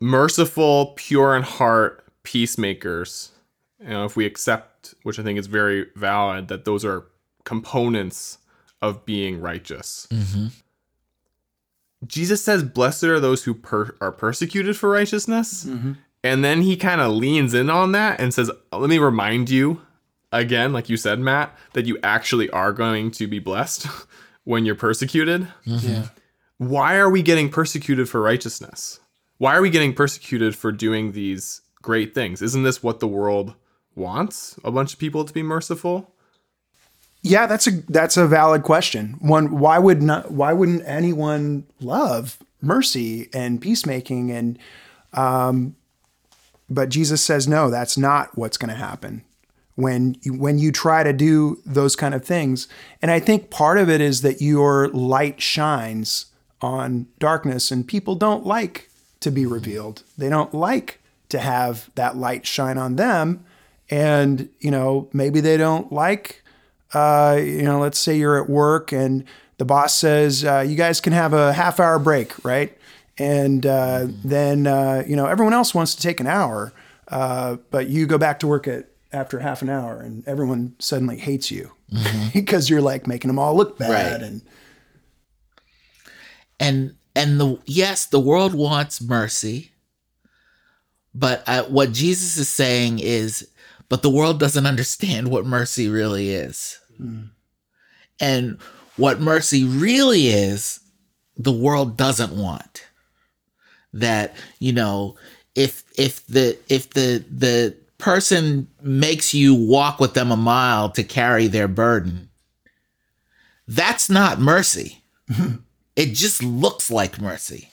merciful 0.00 0.92
pure 0.94 1.34
in 1.34 1.42
heart 1.42 2.04
peacemakers 2.22 3.32
you 3.80 3.88
know 3.88 4.04
if 4.04 4.14
we 4.14 4.24
accept 4.24 4.94
which 5.02 5.18
i 5.18 5.22
think 5.24 5.36
is 5.36 5.48
very 5.48 5.86
valid 5.96 6.46
that 6.46 6.64
those 6.64 6.84
are 6.84 7.06
components 7.42 8.38
of 8.80 9.04
being 9.04 9.40
righteous 9.40 10.06
mm-hmm. 10.12 10.46
jesus 12.06 12.40
says 12.40 12.62
blessed 12.62 13.02
are 13.02 13.18
those 13.18 13.42
who 13.42 13.52
per- 13.52 13.96
are 14.00 14.12
persecuted 14.12 14.76
for 14.76 14.88
righteousness 14.88 15.64
mm-hmm. 15.64 15.94
and 16.22 16.44
then 16.44 16.62
he 16.62 16.76
kind 16.76 17.00
of 17.00 17.10
leans 17.10 17.52
in 17.52 17.68
on 17.68 17.90
that 17.90 18.20
and 18.20 18.32
says 18.32 18.48
let 18.70 18.88
me 18.88 18.98
remind 18.98 19.50
you 19.50 19.80
again, 20.32 20.72
like 20.72 20.88
you 20.88 20.96
said, 20.96 21.20
Matt, 21.20 21.56
that 21.74 21.86
you 21.86 21.98
actually 22.02 22.50
are 22.50 22.72
going 22.72 23.10
to 23.12 23.26
be 23.26 23.38
blessed 23.38 23.86
when 24.44 24.64
you're 24.64 24.74
persecuted. 24.74 25.46
Mm-hmm. 25.66 25.88
Yeah. 25.88 26.06
Why 26.58 26.96
are 26.96 27.10
we 27.10 27.22
getting 27.22 27.50
persecuted 27.50 28.08
for 28.08 28.20
righteousness? 28.20 29.00
Why 29.38 29.56
are 29.56 29.62
we 29.62 29.70
getting 29.70 29.94
persecuted 29.94 30.56
for 30.56 30.72
doing 30.72 31.12
these 31.12 31.60
great 31.82 32.14
things? 32.14 32.40
Isn't 32.42 32.62
this 32.62 32.82
what 32.82 33.00
the 33.00 33.08
world 33.08 33.54
wants? 33.94 34.58
A 34.64 34.70
bunch 34.70 34.92
of 34.92 34.98
people 34.98 35.24
to 35.24 35.32
be 35.32 35.42
merciful? 35.42 36.14
Yeah, 37.22 37.46
that's 37.46 37.66
a 37.66 37.70
that's 37.88 38.16
a 38.16 38.26
valid 38.26 38.62
question. 38.62 39.16
One, 39.20 39.58
why 39.58 39.78
would 39.78 40.02
not 40.02 40.32
why 40.32 40.52
wouldn't 40.52 40.82
anyone 40.86 41.66
love 41.80 42.38
mercy 42.60 43.28
and 43.32 43.60
peacemaking 43.60 44.30
and 44.30 44.58
um 45.12 45.76
but 46.68 46.88
Jesus 46.88 47.22
says 47.22 47.46
no, 47.46 47.70
that's 47.70 47.98
not 47.98 48.36
what's 48.36 48.56
going 48.56 48.70
to 48.70 48.76
happen 48.76 49.24
when 49.74 50.16
you, 50.22 50.34
when 50.34 50.58
you 50.58 50.70
try 50.70 51.02
to 51.02 51.12
do 51.12 51.60
those 51.64 51.96
kind 51.96 52.14
of 52.14 52.24
things. 52.24 52.68
And 53.00 53.10
I 53.10 53.20
think 53.20 53.50
part 53.50 53.78
of 53.78 53.88
it 53.88 54.00
is 54.00 54.22
that 54.22 54.42
your 54.42 54.88
light 54.88 55.40
shines 55.40 56.26
on 56.60 57.06
darkness 57.18 57.70
and 57.70 57.86
people 57.86 58.14
don't 58.14 58.46
like 58.46 58.90
to 59.20 59.30
be 59.30 59.46
revealed. 59.46 60.02
They 60.18 60.28
don't 60.28 60.52
like 60.52 61.00
to 61.30 61.38
have 61.38 61.90
that 61.94 62.16
light 62.16 62.46
shine 62.46 62.78
on 62.78 62.96
them 62.96 63.44
and, 63.90 64.48
you 64.60 64.70
know, 64.70 65.08
maybe 65.12 65.40
they 65.40 65.56
don't 65.56 65.92
like 65.92 66.42
uh, 66.94 67.38
you 67.42 67.62
know, 67.62 67.80
let's 67.80 67.98
say 67.98 68.16
you're 68.16 68.42
at 68.42 68.48
work 68.48 68.92
and 68.92 69.24
the 69.58 69.64
boss 69.64 69.94
says, 69.94 70.44
uh, 70.44 70.64
you 70.66 70.76
guys 70.76 71.00
can 71.00 71.12
have 71.12 71.32
a 71.32 71.52
half 71.52 71.80
hour 71.80 71.98
break, 71.98 72.44
right? 72.44 72.76
And 73.18 73.64
uh, 73.64 74.06
then, 74.24 74.66
uh, 74.66 75.04
you 75.06 75.16
know, 75.16 75.26
everyone 75.26 75.54
else 75.54 75.74
wants 75.74 75.94
to 75.94 76.02
take 76.02 76.20
an 76.20 76.26
hour, 76.26 76.72
uh, 77.08 77.56
but 77.70 77.88
you 77.88 78.06
go 78.06 78.18
back 78.18 78.40
to 78.40 78.46
work 78.46 78.66
at 78.66 78.86
after 79.12 79.38
half 79.38 79.62
an 79.62 79.68
hour 79.68 80.00
and 80.00 80.26
everyone 80.26 80.74
suddenly 80.78 81.18
hates 81.18 81.50
you 81.50 81.70
mm-hmm. 81.92 82.28
because 82.32 82.70
you're 82.70 82.80
like 82.80 83.06
making 83.06 83.28
them 83.28 83.38
all 83.38 83.56
look 83.56 83.78
bad 83.78 84.20
right. 84.20 84.22
and 84.22 84.42
and 86.58 86.94
and 87.14 87.40
the 87.40 87.58
yes 87.66 88.06
the 88.06 88.20
world 88.20 88.54
wants 88.54 89.02
mercy 89.02 89.72
but 91.14 91.42
uh, 91.46 91.64
what 91.64 91.92
jesus 91.92 92.36
is 92.36 92.48
saying 92.48 92.98
is 92.98 93.48
but 93.88 94.02
the 94.02 94.10
world 94.10 94.40
doesn't 94.40 94.66
understand 94.66 95.28
what 95.28 95.44
mercy 95.44 95.88
really 95.88 96.30
is 96.30 96.78
mm. 97.00 97.28
and 98.20 98.58
what 98.96 99.20
mercy 99.20 99.64
really 99.64 100.28
is 100.28 100.80
the 101.36 101.52
world 101.52 101.96
doesn't 101.96 102.32
want 102.32 102.86
that 103.92 104.34
you 104.58 104.72
know 104.72 105.16
if 105.54 105.84
if 105.98 106.24
the 106.26 106.56
if 106.68 106.90
the 106.90 107.24
the 107.30 107.76
person 108.02 108.66
makes 108.82 109.32
you 109.32 109.54
walk 109.54 110.00
with 110.00 110.14
them 110.14 110.32
a 110.32 110.36
mile 110.36 110.90
to 110.90 111.04
carry 111.04 111.46
their 111.46 111.68
burden, 111.68 112.28
that's 113.68 114.10
not 114.10 114.40
mercy. 114.40 115.04
it 115.96 116.06
just 116.06 116.42
looks 116.42 116.90
like 116.90 117.20
mercy. 117.20 117.70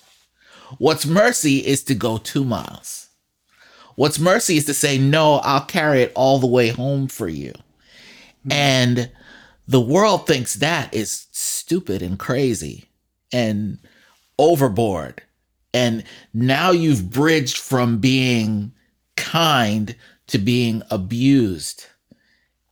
What's 0.78 1.08
mercy 1.08 1.66
is 1.66 1.84
to 1.86 1.96
go 1.96 2.20
two 2.20 2.46
miles. 2.46 3.10
What's 3.96 4.20
mercy 4.20 4.58
is 4.58 4.66
to 4.66 4.74
say, 4.76 5.00
no, 5.00 5.38
I'll 5.38 5.66
carry 5.66 6.04
it 6.04 6.12
all 6.14 6.38
the 6.38 6.46
way 6.46 6.70
home 6.70 7.08
for 7.08 7.28
you. 7.28 7.54
Mm-hmm. 8.46 8.52
And 8.52 9.12
the 9.68 9.82
world 9.82 10.28
thinks 10.28 10.54
that 10.56 10.94
is 10.94 11.26
stupid 11.32 12.04
and 12.04 12.20
crazy 12.20 12.86
and 13.34 13.80
overboard. 14.38 15.24
And 15.74 16.04
now 16.36 16.70
you've 16.70 17.10
bridged 17.10 17.58
from 17.58 17.98
being 17.98 18.74
kind 19.16 19.96
to 20.30 20.38
being 20.38 20.84
abused 20.90 21.86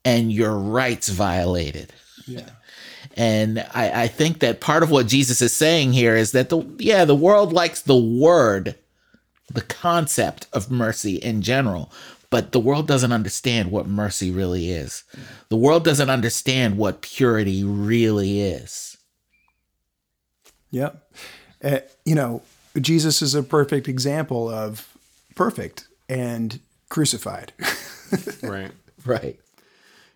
and 0.06 0.32
your 0.32 0.58
rights 0.58 1.10
violated. 1.10 1.92
Yeah. 2.26 2.50
And 3.16 3.60
I, 3.74 4.04
I 4.04 4.08
think 4.08 4.40
that 4.40 4.62
part 4.62 4.84
of 4.84 4.92
what 4.92 5.08
Jesus 5.08 5.42
is 5.42 5.52
saying 5.52 5.94
here 5.94 6.16
is 6.16 6.32
that 6.32 6.50
the 6.50 6.64
yeah, 6.78 7.04
the 7.04 7.16
world 7.16 7.52
likes 7.52 7.82
the 7.82 7.98
word, 7.98 8.76
the 9.52 9.62
concept 9.62 10.48
of 10.54 10.70
mercy 10.70 11.16
in 11.16 11.42
general, 11.42 11.92
but 12.30 12.52
the 12.52 12.60
world 12.60 12.88
doesn't 12.88 13.12
understand 13.12 13.72
what 13.72 13.88
mercy 13.88 14.30
really 14.30 14.70
is. 14.70 15.04
The 15.50 15.58
world 15.58 15.84
doesn't 15.84 16.10
understand 16.10 16.78
what 16.78 17.02
purity 17.02 17.64
really 17.64 18.42
is. 18.42 18.98
Yep. 20.72 21.12
Uh, 21.64 21.80
you 22.06 22.14
know, 22.14 22.44
Jesus 22.80 23.22
is 23.22 23.34
a 23.34 23.42
perfect 23.42 23.88
example 23.88 24.48
of 24.48 24.88
perfect 25.34 25.88
and 26.08 26.60
crucified. 26.90 27.54
Right. 28.42 28.72
Right. 29.06 29.38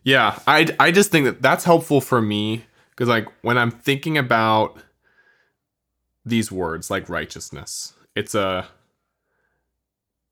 Yeah, 0.03 0.39
I 0.47 0.67
I 0.79 0.91
just 0.91 1.11
think 1.11 1.25
that 1.25 1.41
that's 1.41 1.65
helpful 1.65 1.99
for 1.99 2.21
me 2.21 2.63
because 2.91 3.09
like 3.09 3.27
when 3.41 3.57
I'm 3.57 3.71
thinking 3.71 4.17
about 4.17 4.77
these 6.25 6.51
words 6.51 6.89
like 6.89 7.09
righteousness, 7.09 7.93
it's 8.15 8.33
a 8.33 8.67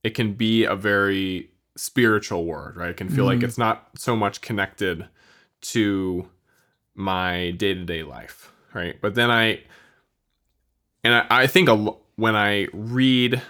it 0.04 0.12
can 0.12 0.34
be 0.34 0.64
a 0.64 0.76
very 0.76 1.50
spiritual 1.76 2.46
word, 2.46 2.78
right? 2.78 2.92
It 2.92 2.98
can 2.98 3.10
feel 3.10 3.26
like 3.26 3.40
mm-hmm. 3.40 3.46
it's 3.46 3.58
not 3.58 3.90
so 3.96 4.16
much 4.16 4.42
connected 4.42 5.08
to 5.62 6.30
my 6.96 7.52
day-to-day 7.52 8.04
life, 8.04 8.52
right? 8.74 9.00
But 9.02 9.16
then 9.16 9.30
I 9.30 9.64
and 11.04 11.14
I, 11.14 11.26
I 11.30 11.48
think 11.48 11.70
a, 11.70 11.74
lo- 11.74 12.00
when 12.16 12.36
I 12.36 12.68
read 12.74 13.42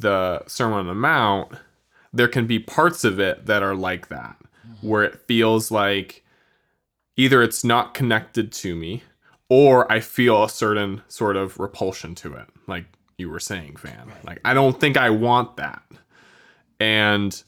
the 0.00 0.42
Sermon 0.46 0.80
on 0.80 0.86
the 0.86 0.94
Mount, 0.94 1.52
there 2.12 2.28
can 2.28 2.46
be 2.46 2.58
parts 2.58 3.04
of 3.04 3.18
it 3.18 3.46
that 3.46 3.62
are 3.62 3.74
like 3.74 4.08
that, 4.08 4.36
where 4.80 5.02
it 5.02 5.20
feels 5.26 5.70
like 5.70 6.24
either 7.16 7.42
it's 7.42 7.64
not 7.64 7.94
connected 7.94 8.52
to 8.52 8.74
me 8.74 9.02
or 9.48 9.90
I 9.92 10.00
feel 10.00 10.44
a 10.44 10.48
certain 10.48 11.02
sort 11.08 11.36
of 11.36 11.58
repulsion 11.58 12.14
to 12.16 12.34
it, 12.34 12.46
like 12.66 12.86
you 13.18 13.28
were 13.28 13.40
saying, 13.40 13.76
Van. 13.76 14.10
Like, 14.24 14.40
I 14.44 14.54
don't 14.54 14.80
think 14.80 14.96
I 14.96 15.10
want 15.10 15.56
that. 15.58 15.82
And 16.80 17.42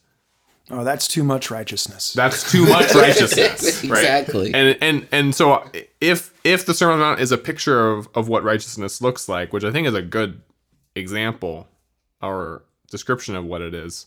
oh, 0.70 0.84
that's 0.84 1.08
too 1.08 1.24
much 1.24 1.50
righteousness. 1.50 2.12
that's 2.12 2.50
too 2.50 2.66
much 2.66 2.94
righteousness. 2.94 3.84
right? 3.84 4.00
Exactly. 4.00 4.52
And 4.54 4.78
and 4.80 5.08
and 5.12 5.34
so 5.34 5.68
if 6.00 6.38
if 6.44 6.66
the 6.66 6.74
Sermon 6.74 6.94
on 6.94 6.98
the 6.98 7.04
Mount 7.06 7.20
is 7.20 7.32
a 7.32 7.38
picture 7.38 7.90
of, 7.90 8.08
of 8.14 8.28
what 8.28 8.44
righteousness 8.44 9.00
looks 9.00 9.28
like, 9.28 9.52
which 9.52 9.64
I 9.64 9.72
think 9.72 9.86
is 9.88 9.94
a 9.94 10.02
good 10.02 10.42
example 10.94 11.68
or 12.26 12.62
description 12.90 13.36
of 13.36 13.44
what 13.44 13.60
it 13.60 13.74
is, 13.74 14.06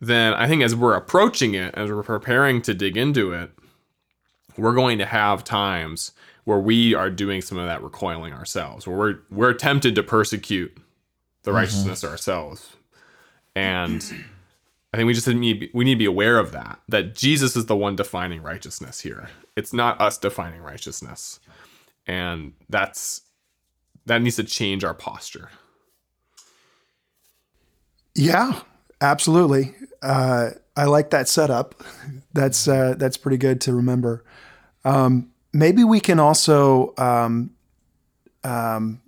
then 0.00 0.34
I 0.34 0.48
think 0.48 0.62
as 0.62 0.74
we're 0.74 0.94
approaching 0.94 1.54
it, 1.54 1.74
as 1.74 1.90
we're 1.90 2.02
preparing 2.02 2.60
to 2.62 2.74
dig 2.74 2.96
into 2.96 3.32
it, 3.32 3.50
we're 4.56 4.74
going 4.74 4.98
to 4.98 5.06
have 5.06 5.44
times 5.44 6.12
where 6.44 6.58
we 6.58 6.94
are 6.94 7.08
doing 7.08 7.40
some 7.40 7.56
of 7.56 7.66
that 7.66 7.82
recoiling 7.82 8.32
ourselves, 8.32 8.86
where 8.86 8.96
we're 8.96 9.18
we're 9.30 9.54
tempted 9.54 9.94
to 9.94 10.02
persecute 10.02 10.76
the 11.42 11.50
mm-hmm. 11.50 11.58
righteousness 11.58 12.04
ourselves. 12.04 12.76
And 13.54 14.02
I 14.92 14.96
think 14.96 15.06
we 15.06 15.14
just 15.14 15.28
need 15.28 15.70
we 15.72 15.84
need 15.84 15.94
to 15.94 15.98
be 15.98 16.04
aware 16.04 16.38
of 16.38 16.52
that. 16.52 16.80
That 16.88 17.14
Jesus 17.14 17.56
is 17.56 17.66
the 17.66 17.76
one 17.76 17.96
defining 17.96 18.42
righteousness 18.42 19.00
here. 19.00 19.28
It's 19.56 19.72
not 19.72 20.00
us 20.00 20.18
defining 20.18 20.62
righteousness, 20.62 21.40
and 22.06 22.54
that's 22.68 23.22
that 24.06 24.20
needs 24.20 24.36
to 24.36 24.44
change 24.44 24.84
our 24.84 24.94
posture. 24.94 25.50
Yeah, 28.14 28.60
absolutely. 29.00 29.74
Uh, 30.02 30.50
I 30.76 30.84
like 30.84 31.10
that 31.10 31.28
setup. 31.28 31.82
That's 32.32 32.66
uh, 32.66 32.94
that's 32.98 33.16
pretty 33.16 33.36
good 33.36 33.60
to 33.62 33.74
remember. 33.74 34.24
Um, 34.84 35.30
maybe 35.52 35.84
we 35.84 36.00
can 36.00 36.18
also 36.18 36.94
um, 36.98 37.50
um, 38.42 39.00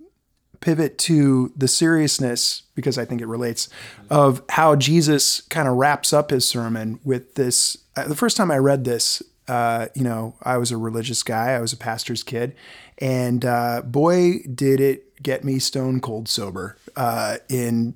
pivot 0.59 0.97
to 0.99 1.51
the 1.55 1.67
seriousness 1.67 2.63
because 2.75 2.97
I 2.97 3.05
think 3.05 3.21
it 3.21 3.27
relates 3.27 3.69
of 4.09 4.43
how 4.49 4.75
Jesus 4.75 5.41
kind 5.41 5.67
of 5.67 5.75
wraps 5.75 6.13
up 6.13 6.29
his 6.29 6.47
sermon 6.47 6.99
with 7.03 7.35
this. 7.35 7.77
Uh, 7.95 8.07
the 8.07 8.15
first 8.15 8.37
time 8.37 8.51
I 8.51 8.57
read 8.57 8.83
this, 8.83 9.21
uh, 9.47 9.87
you 9.95 10.03
know, 10.03 10.35
I 10.43 10.57
was 10.57 10.71
a 10.71 10.77
religious 10.77 11.23
guy. 11.23 11.51
I 11.51 11.59
was 11.61 11.73
a 11.73 11.77
pastor's 11.77 12.23
kid, 12.23 12.55
and 12.99 13.43
uh, 13.43 13.81
boy, 13.83 14.39
did 14.53 14.79
it 14.79 15.21
get 15.21 15.43
me 15.43 15.59
stone 15.59 15.99
cold 15.99 16.27
sober. 16.27 16.77
Uh, 16.95 17.37
in 17.49 17.95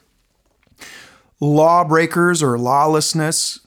lawbreakers 1.41 2.41
or 2.41 2.57
lawlessness, 2.57 3.59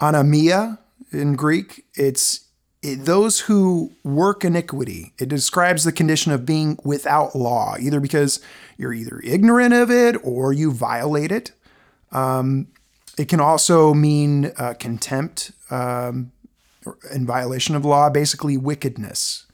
anomia 0.00 0.78
in 1.12 1.34
Greek, 1.36 1.84
it's 1.94 2.40
it, 2.82 3.04
those 3.04 3.40
who 3.40 3.92
work 4.04 4.44
iniquity. 4.44 5.12
It 5.18 5.28
describes 5.28 5.84
the 5.84 5.92
condition 5.92 6.32
of 6.32 6.44
being 6.44 6.78
without 6.84 7.34
law, 7.34 7.76
either 7.80 7.98
because 8.00 8.40
you're 8.76 8.92
either 8.92 9.20
ignorant 9.24 9.74
of 9.74 9.90
it 9.90 10.16
or 10.22 10.52
you 10.52 10.70
violate 10.70 11.32
it. 11.32 11.52
Um, 12.12 12.68
it 13.16 13.28
can 13.28 13.40
also 13.40 13.94
mean 13.94 14.52
uh, 14.58 14.74
contempt 14.78 15.52
um, 15.70 16.32
in 17.12 17.26
violation 17.26 17.74
of 17.74 17.84
law, 17.84 18.10
basically 18.10 18.56
wickedness. 18.56 19.46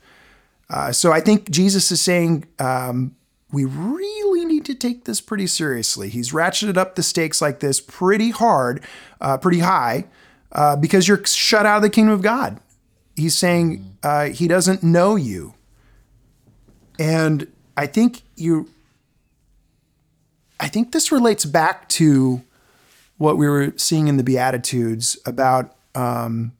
Uh, 0.68 0.92
so 0.92 1.12
I 1.12 1.20
think 1.20 1.50
Jesus 1.50 1.90
is 1.90 2.00
saying 2.00 2.46
um, 2.58 3.14
we 3.52 3.64
really 3.64 4.39
need 4.61 4.66
to 4.66 4.75
take 4.75 5.05
this 5.05 5.20
pretty 5.20 5.46
seriously. 5.46 6.11
He's 6.11 6.33
ratcheted 6.33 6.77
up 6.77 6.94
the 6.94 7.03
stakes 7.03 7.40
like 7.40 7.61
this 7.61 7.81
pretty 7.81 8.31
hard, 8.31 8.85
uh, 9.20 9.38
pretty 9.38 9.61
high, 9.61 10.05
uh, 10.53 10.77
because 10.77 11.09
you're 11.09 11.25
shut 11.25 11.64
out 11.64 11.77
of 11.77 11.83
the 11.83 11.90
kingdom 11.90 12.12
of 12.12 12.23
God. 12.23 12.61
He's 13.16 13.37
saying 13.37 13.96
uh, 14.03 14.27
he 14.27 14.49
doesn't 14.49 14.83
know 14.83 15.16
you. 15.16 15.55
And 16.99 17.51
I 17.77 17.87
think 17.87 18.23
you, 18.37 18.68
I 20.59 20.68
think 20.68 20.92
this 20.92 21.11
relates 21.11 21.46
back 21.46 21.88
to 21.90 22.42
what 23.16 23.38
we 23.38 23.49
were 23.49 23.73
seeing 23.77 24.09
in 24.09 24.18
the 24.18 24.23
Beatitudes 24.23 25.18
about 25.25 25.75
um, 25.94 26.53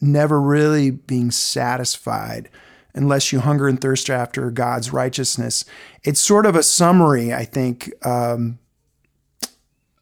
never 0.00 0.40
really 0.40 0.90
being 0.90 1.30
satisfied 1.30 2.48
unless 2.94 3.32
you 3.32 3.40
hunger 3.40 3.68
and 3.68 3.80
thirst 3.80 4.10
after 4.10 4.50
God's 4.50 4.92
righteousness. 4.92 5.64
It's 6.02 6.20
sort 6.20 6.46
of 6.46 6.56
a 6.56 6.62
summary, 6.62 7.32
I 7.32 7.44
think. 7.44 7.92
Um, 8.04 8.58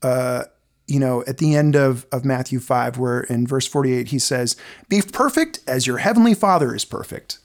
uh, 0.03 0.45
you 0.87 0.99
know, 0.99 1.23
at 1.27 1.39
the 1.39 1.55
end 1.55 1.77
of, 1.77 2.07
of 2.11 2.25
Matthew 2.25 2.61
5, 2.61 2.97
where 2.99 3.21
in 3.21 3.47
verse 3.47 3.67
48, 3.67 4.09
he 4.09 4.19
says, 4.19 4.57
Be 4.89 5.03
perfect 5.03 5.61
as 5.67 5.87
your 5.87 5.99
heavenly 5.99 6.35
Father 6.35 6.75
is 6.75 6.85
perfect. 6.85 7.39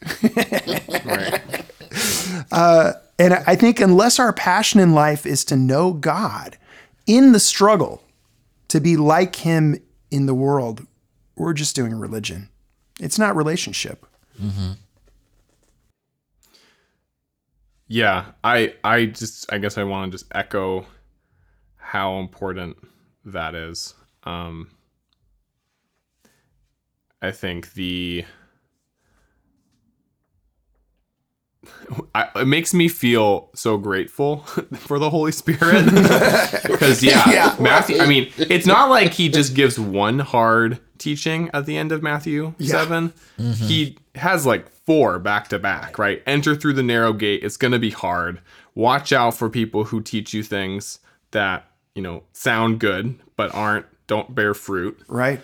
Right. 1.06 1.42
And 3.20 3.36
I 3.36 3.56
think 3.56 3.80
unless 3.80 4.20
our 4.20 4.34
passion 4.34 4.80
in 4.80 4.94
life 4.94 5.26
is 5.26 5.46
to 5.46 5.56
know 5.56 5.94
God 5.94 6.58
in 7.06 7.32
the 7.32 7.40
struggle, 7.40 8.04
to 8.70 8.80
be 8.80 8.98
like 8.98 9.36
Him 9.38 9.80
in 10.10 10.26
the 10.26 10.34
world, 10.34 10.86
we're 11.36 11.54
just 11.54 11.76
doing 11.76 11.94
religion. 11.94 12.50
It's 13.00 13.20
not 13.20 13.36
relationship. 13.36 14.06
Yeah, 17.94 18.32
I 18.44 18.74
I 18.84 19.06
just 19.06 19.54
I 19.54 19.60
guess 19.60 19.78
I 19.78 19.84
want 19.84 20.12
to 20.12 20.18
just 20.18 20.26
echo 20.34 20.88
how 21.76 22.18
important 22.18 22.76
that 23.26 23.54
is. 23.54 23.94
Um 24.24 24.72
I 27.22 27.30
think 27.30 27.74
the 27.74 28.26
I, 32.16 32.30
it 32.38 32.48
makes 32.48 32.74
me 32.74 32.88
feel 32.88 33.52
so 33.54 33.78
grateful 33.78 34.38
for 34.74 34.98
the 34.98 35.12
Holy 35.12 35.32
Spirit 35.32 35.86
because 36.66 37.04
yeah, 37.04 37.30
Yeah. 37.30 37.56
Matthew. 37.60 38.00
I 38.00 38.08
mean, 38.08 38.32
it's 38.38 38.66
not 38.66 38.90
like 38.90 39.14
he 39.14 39.30
just 39.30 39.54
gives 39.54 39.80
one 39.80 40.18
hard 40.18 40.80
teaching 40.98 41.52
at 41.54 41.68
the 41.68 41.78
end 41.78 41.92
of 41.92 42.02
Matthew 42.02 42.56
seven. 42.60 43.14
He 43.38 44.00
has 44.16 44.48
like 44.48 44.66
four 44.86 45.20
back 45.20 45.48
to 45.50 45.60
back. 45.60 45.98
Right, 45.98 46.22
enter 46.26 46.56
through 46.56 46.74
the 46.74 46.84
narrow 46.84 47.14
gate. 47.14 47.44
It's 47.44 47.58
gonna 47.58 47.80
be 47.80 47.92
hard. 47.92 48.42
Watch 48.76 49.12
out 49.12 49.36
for 49.36 49.50
people 49.50 49.86
who 49.86 50.02
teach 50.02 50.34
you 50.34 50.44
things 50.44 51.00
that 51.32 51.66
you 51.96 52.02
know 52.02 52.24
sound 52.32 52.80
good 52.80 53.20
but 53.36 53.54
aren't 53.54 53.86
don't 54.08 54.34
bear 54.34 54.54
fruit 54.54 55.02
Right? 55.08 55.42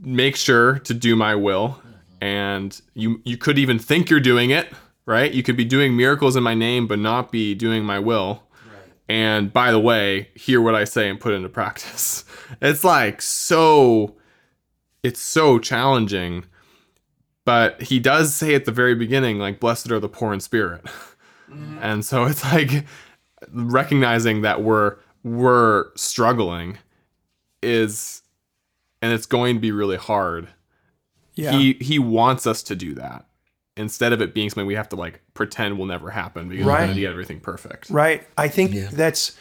make 0.00 0.36
sure 0.36 0.78
to 0.80 0.94
do 0.94 1.16
my 1.16 1.34
will 1.34 1.70
mm-hmm. 1.70 2.24
and 2.24 2.80
you 2.94 3.20
you 3.24 3.36
could 3.36 3.58
even 3.58 3.78
think 3.78 4.10
you're 4.10 4.20
doing 4.20 4.50
it 4.50 4.68
right 5.06 5.32
you 5.32 5.42
could 5.42 5.56
be 5.56 5.64
doing 5.64 5.96
miracles 5.96 6.36
in 6.36 6.42
my 6.42 6.54
name 6.54 6.86
but 6.86 6.98
not 6.98 7.30
be 7.30 7.54
doing 7.54 7.84
my 7.84 7.98
will 7.98 8.42
and 9.08 9.52
by 9.52 9.70
the 9.70 9.78
way 9.78 10.28
hear 10.34 10.60
what 10.60 10.74
i 10.74 10.84
say 10.84 11.08
and 11.08 11.20
put 11.20 11.32
it 11.32 11.36
into 11.36 11.48
practice 11.60 12.24
it's 12.60 12.84
like 12.84 13.22
so 13.22 14.16
it's 15.02 15.20
so 15.20 15.58
challenging 15.58 16.44
but 17.44 17.82
he 17.82 17.98
does 17.98 18.34
say 18.34 18.54
at 18.54 18.64
the 18.64 18.72
very 18.72 18.94
beginning, 18.94 19.38
like, 19.38 19.60
blessed 19.60 19.90
are 19.90 20.00
the 20.00 20.08
poor 20.08 20.32
in 20.32 20.40
spirit. 20.40 20.84
Mm-hmm. 21.50 21.78
And 21.82 22.04
so 22.04 22.24
it's 22.24 22.42
like 22.44 22.84
recognizing 23.52 24.42
that 24.42 24.62
we're 24.62 24.96
we're 25.22 25.86
struggling 25.94 26.78
is 27.62 28.22
and 29.02 29.12
it's 29.12 29.26
going 29.26 29.56
to 29.56 29.60
be 29.60 29.70
really 29.72 29.96
hard. 29.96 30.48
Yeah. 31.34 31.52
He 31.52 31.74
he 31.74 31.98
wants 31.98 32.46
us 32.46 32.62
to 32.64 32.74
do 32.76 32.94
that. 32.94 33.26
Instead 33.76 34.12
of 34.12 34.22
it 34.22 34.34
being 34.34 34.48
something 34.50 34.66
we 34.66 34.74
have 34.74 34.88
to 34.90 34.96
like 34.96 35.20
pretend 35.34 35.78
will 35.78 35.86
never 35.86 36.10
happen 36.10 36.48
because 36.48 36.64
we're 36.64 36.78
gonna 36.78 36.94
get 36.94 37.10
everything 37.10 37.40
perfect. 37.40 37.90
Right. 37.90 38.26
I 38.38 38.48
think 38.48 38.72
Yeah. 38.72 38.88
that's 38.92 39.36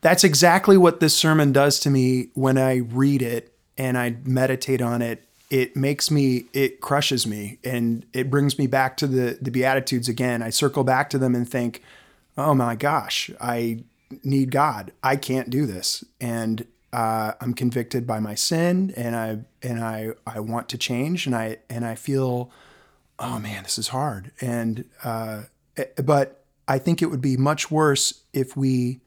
that's 0.00 0.24
exactly 0.24 0.76
what 0.78 1.00
this 1.00 1.14
sermon 1.14 1.52
does 1.52 1.78
to 1.80 1.90
me 1.90 2.30
when 2.34 2.56
I 2.58 2.76
read 2.78 3.20
it 3.22 3.54
and 3.76 3.98
I 3.98 4.16
meditate 4.24 4.80
on 4.80 5.02
it. 5.02 5.24
It 5.50 5.76
makes 5.76 6.10
me 6.10 6.46
it 6.52 6.80
crushes 6.80 7.26
me 7.26 7.58
and 7.64 8.06
it 8.12 8.30
brings 8.30 8.58
me 8.58 8.66
back 8.66 8.96
to 8.98 9.06
the 9.06 9.38
the 9.40 9.50
beatitudes 9.50 10.08
again. 10.08 10.42
I 10.42 10.50
circle 10.50 10.84
back 10.84 11.10
to 11.10 11.18
them 11.18 11.34
and 11.34 11.48
think, 11.48 11.82
"Oh 12.38 12.54
my 12.54 12.76
gosh, 12.76 13.30
I 13.40 13.84
need 14.22 14.50
God. 14.50 14.92
I 15.02 15.16
can't 15.16 15.50
do 15.50 15.66
this." 15.66 16.04
And 16.20 16.66
uh, 16.92 17.32
I'm 17.40 17.54
convicted 17.54 18.06
by 18.06 18.20
my 18.20 18.34
sin 18.34 18.92
and 18.96 19.14
I 19.16 19.38
and 19.62 19.82
I 19.82 20.10
I 20.26 20.40
want 20.40 20.68
to 20.70 20.78
change 20.78 21.26
and 21.26 21.34
I 21.34 21.58
and 21.68 21.84
I 21.84 21.94
feel 21.94 22.50
oh 23.20 23.38
man, 23.38 23.62
this 23.62 23.78
is 23.78 23.88
hard. 23.88 24.32
And 24.40 24.86
uh, 25.04 25.42
eh, 25.76 25.84
but 26.02 26.44
I 26.66 26.78
think 26.78 27.02
it 27.02 27.06
would 27.06 27.20
be 27.20 27.36
much 27.36 27.70
worse 27.70 28.22
if 28.32 28.56
we 28.56 29.00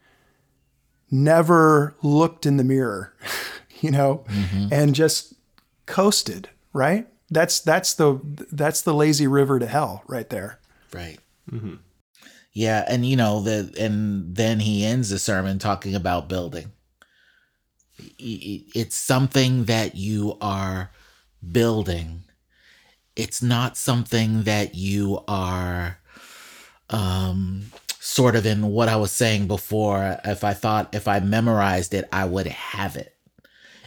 never 1.10 1.96
looked 2.02 2.46
in 2.46 2.58
the 2.58 2.64
mirror, 2.64 3.14
you 3.82 3.92
know, 3.92 4.24
and 4.72 4.96
just 4.96 5.33
coasted. 5.86 6.50
Right? 6.74 7.08
That's 7.30 7.60
that's 7.60 7.94
the 7.94 8.20
that's 8.52 8.82
the 8.82 8.94
lazy 8.94 9.28
river 9.28 9.60
to 9.60 9.66
hell 9.68 10.04
right 10.08 10.30
there. 10.30 10.60
Right. 10.94 11.20
Yeah, 12.54 12.86
and 12.88 13.06
you 13.06 13.16
know 13.16 13.42
the 13.42 13.74
and 13.80 14.36
then 14.36 14.60
he 14.60 14.86
ends 14.86 15.10
the 15.10 15.18
sermon 15.18 15.58
talking 15.58 15.96
about 15.96 16.30
building. 16.30 16.72
It's 18.20 18.96
something 18.96 19.66
that 19.66 19.96
you 19.96 20.38
are 20.42 20.92
building. 21.52 22.24
It's 23.16 23.42
not 23.42 23.78
something 23.78 24.44
that 24.44 24.76
you 24.76 25.24
are 25.28 25.98
um 26.90 27.72
sort 28.00 28.36
of 28.36 28.46
in 28.46 28.68
what 28.68 28.90
I 28.90 28.98
was 28.98 29.12
saying 29.12 29.48
before. 29.48 30.20
If 30.24 30.44
I 30.44 30.54
thought 30.54 30.94
if 30.94 31.08
I 31.08 31.20
memorized 31.20 31.94
it, 31.96 32.08
I 32.12 32.26
would 32.26 32.48
have 32.48 32.96
it. 32.96 33.16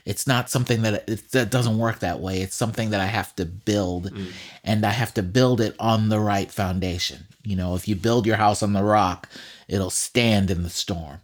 It's 0.07 0.27
not 0.27 0.49
something 0.49 0.83
that 0.83 1.09
it 1.09 1.31
that 1.33 1.51
doesn't 1.51 1.79
work 1.79 1.99
that 1.99 2.21
way. 2.21 2.41
It's 2.41 2.55
something 2.55 2.91
that 2.91 3.01
I 3.01 3.07
have 3.07 3.35
to 3.37 3.45
build, 3.45 4.13
mm. 4.13 4.31
and 4.63 4.87
I 4.87 4.91
have 4.91 5.13
to 5.15 5.23
build 5.23 5.61
it 5.61 5.75
on 5.81 6.09
the 6.09 6.21
right 6.21 6.51
foundation. 6.51 7.27
You 7.43 7.57
know, 7.57 7.75
if 7.75 7.89
you 7.89 7.97
build 7.97 8.25
your 8.25 8.37
house 8.37 8.63
on 8.63 8.73
the 8.73 8.85
rock, 8.85 9.29
it'll 9.67 9.91
stand 9.91 10.49
in 10.49 10.63
the 10.63 10.71
storm. 10.71 11.21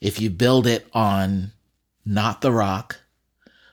If 0.00 0.20
you 0.20 0.30
build 0.30 0.66
it 0.66 0.86
on 0.94 1.52
not 2.06 2.40
the 2.40 2.50
rock, 2.50 2.98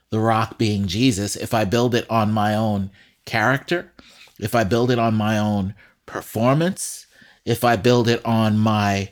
the 0.09 0.19
rock 0.19 0.57
being 0.57 0.87
Jesus, 0.87 1.37
if 1.37 1.53
I 1.53 1.63
build 1.63 1.95
it 1.95 2.05
on 2.09 2.33
my 2.33 2.55
own 2.55 2.91
character, 3.23 3.93
if 4.37 4.53
I 4.53 4.65
build 4.65 4.91
it 4.91 4.99
on 4.99 5.15
my 5.15 5.39
own 5.39 5.75
performance, 6.05 7.07
if 7.45 7.63
I 7.63 7.77
build 7.77 8.09
it 8.09 8.25
on 8.25 8.57
my 8.57 9.11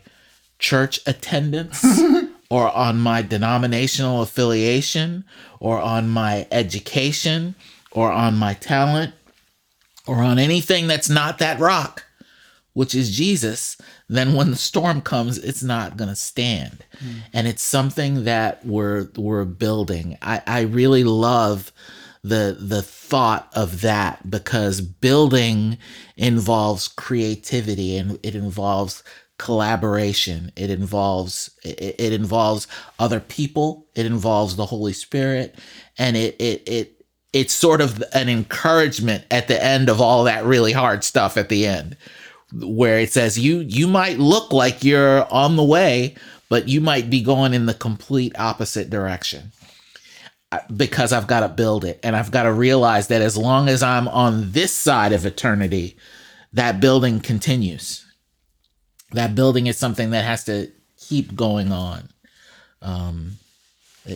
church 0.59 0.99
attendance 1.05 1.81
or 2.53 2.71
on 2.71 2.99
my 2.99 3.19
denominational 3.19 4.21
affiliation 4.21 5.25
or 5.59 5.81
on 5.81 6.07
my 6.07 6.45
education 6.51 7.55
or 7.91 8.11
on 8.11 8.35
my 8.35 8.53
talent 8.53 9.11
or 10.05 10.17
on 10.17 10.37
anything 10.37 10.85
that's 10.85 11.09
not 11.09 11.39
that 11.39 11.59
rock, 11.59 12.05
which 12.73 12.93
is 12.93 13.17
Jesus, 13.17 13.75
then 14.07 14.35
when 14.35 14.51
the 14.51 14.55
storm 14.55 15.01
comes, 15.01 15.39
it's 15.39 15.63
not 15.63 15.97
going 15.97 16.11
to 16.11 16.15
stand. 16.15 16.85
Hmm. 16.99 17.11
And 17.33 17.47
it's 17.47 17.63
something 17.63 18.23
that 18.25 18.63
we're 18.63 19.07
we're 19.17 19.45
building. 19.45 20.19
I, 20.21 20.43
I 20.45 20.61
really 20.61 21.03
love 21.03 21.71
the 22.21 22.55
the 22.59 22.83
thought 22.83 23.49
of 23.55 23.81
that 23.81 24.29
because 24.29 24.79
building 24.79 25.79
involves 26.17 26.87
creativity 26.87 27.97
and 27.97 28.19
it 28.21 28.35
involves 28.35 29.03
collaboration. 29.37 30.51
It 30.55 30.69
involves 30.69 31.49
it, 31.63 31.95
it 31.99 32.13
involves 32.13 32.67
other 32.99 33.19
people. 33.19 33.87
It 33.95 34.05
involves 34.05 34.55
the 34.55 34.65
holy 34.65 34.93
spirit. 34.93 35.57
And 35.97 36.15
it 36.17 36.35
it 36.39 36.63
it 36.67 37.05
it's 37.33 37.53
sort 37.53 37.81
of 37.81 38.03
an 38.13 38.29
encouragement 38.29 39.25
at 39.31 39.47
the 39.47 39.63
end 39.63 39.89
of 39.89 39.99
all 39.99 40.25
that 40.25 40.45
really 40.45 40.71
hard 40.71 41.03
stuff 41.03 41.37
at 41.37 41.49
the 41.49 41.65
end 41.65 41.97
where 42.53 42.99
it 42.99 43.11
says 43.11 43.39
you 43.39 43.61
you 43.61 43.87
might 43.87 44.19
look 44.19 44.53
like 44.53 44.83
you're 44.83 45.25
on 45.33 45.55
the 45.55 45.63
way 45.63 46.15
but 46.53 46.69
you 46.69 46.79
might 46.79 47.09
be 47.09 47.19
going 47.19 47.51
in 47.51 47.65
the 47.65 47.73
complete 47.73 48.37
opposite 48.37 48.87
direction. 48.87 49.51
Because 50.75 51.11
I've 51.11 51.25
got 51.25 51.39
to 51.39 51.49
build 51.49 51.83
it. 51.83 51.99
And 52.03 52.15
I've 52.15 52.29
got 52.29 52.43
to 52.43 52.53
realize 52.53 53.07
that 53.07 53.23
as 53.23 53.35
long 53.35 53.67
as 53.67 53.81
I'm 53.81 54.07
on 54.07 54.51
this 54.51 54.71
side 54.71 55.13
of 55.13 55.25
eternity 55.25 55.97
that 56.53 56.79
building 56.79 57.19
continues 57.21 58.02
that 59.13 59.35
building 59.35 59.67
is 59.67 59.77
something 59.77 60.09
that 60.11 60.25
has 60.25 60.43
to 60.43 60.69
keep 60.97 61.35
going 61.35 61.71
on 61.71 62.09
um 62.81 63.37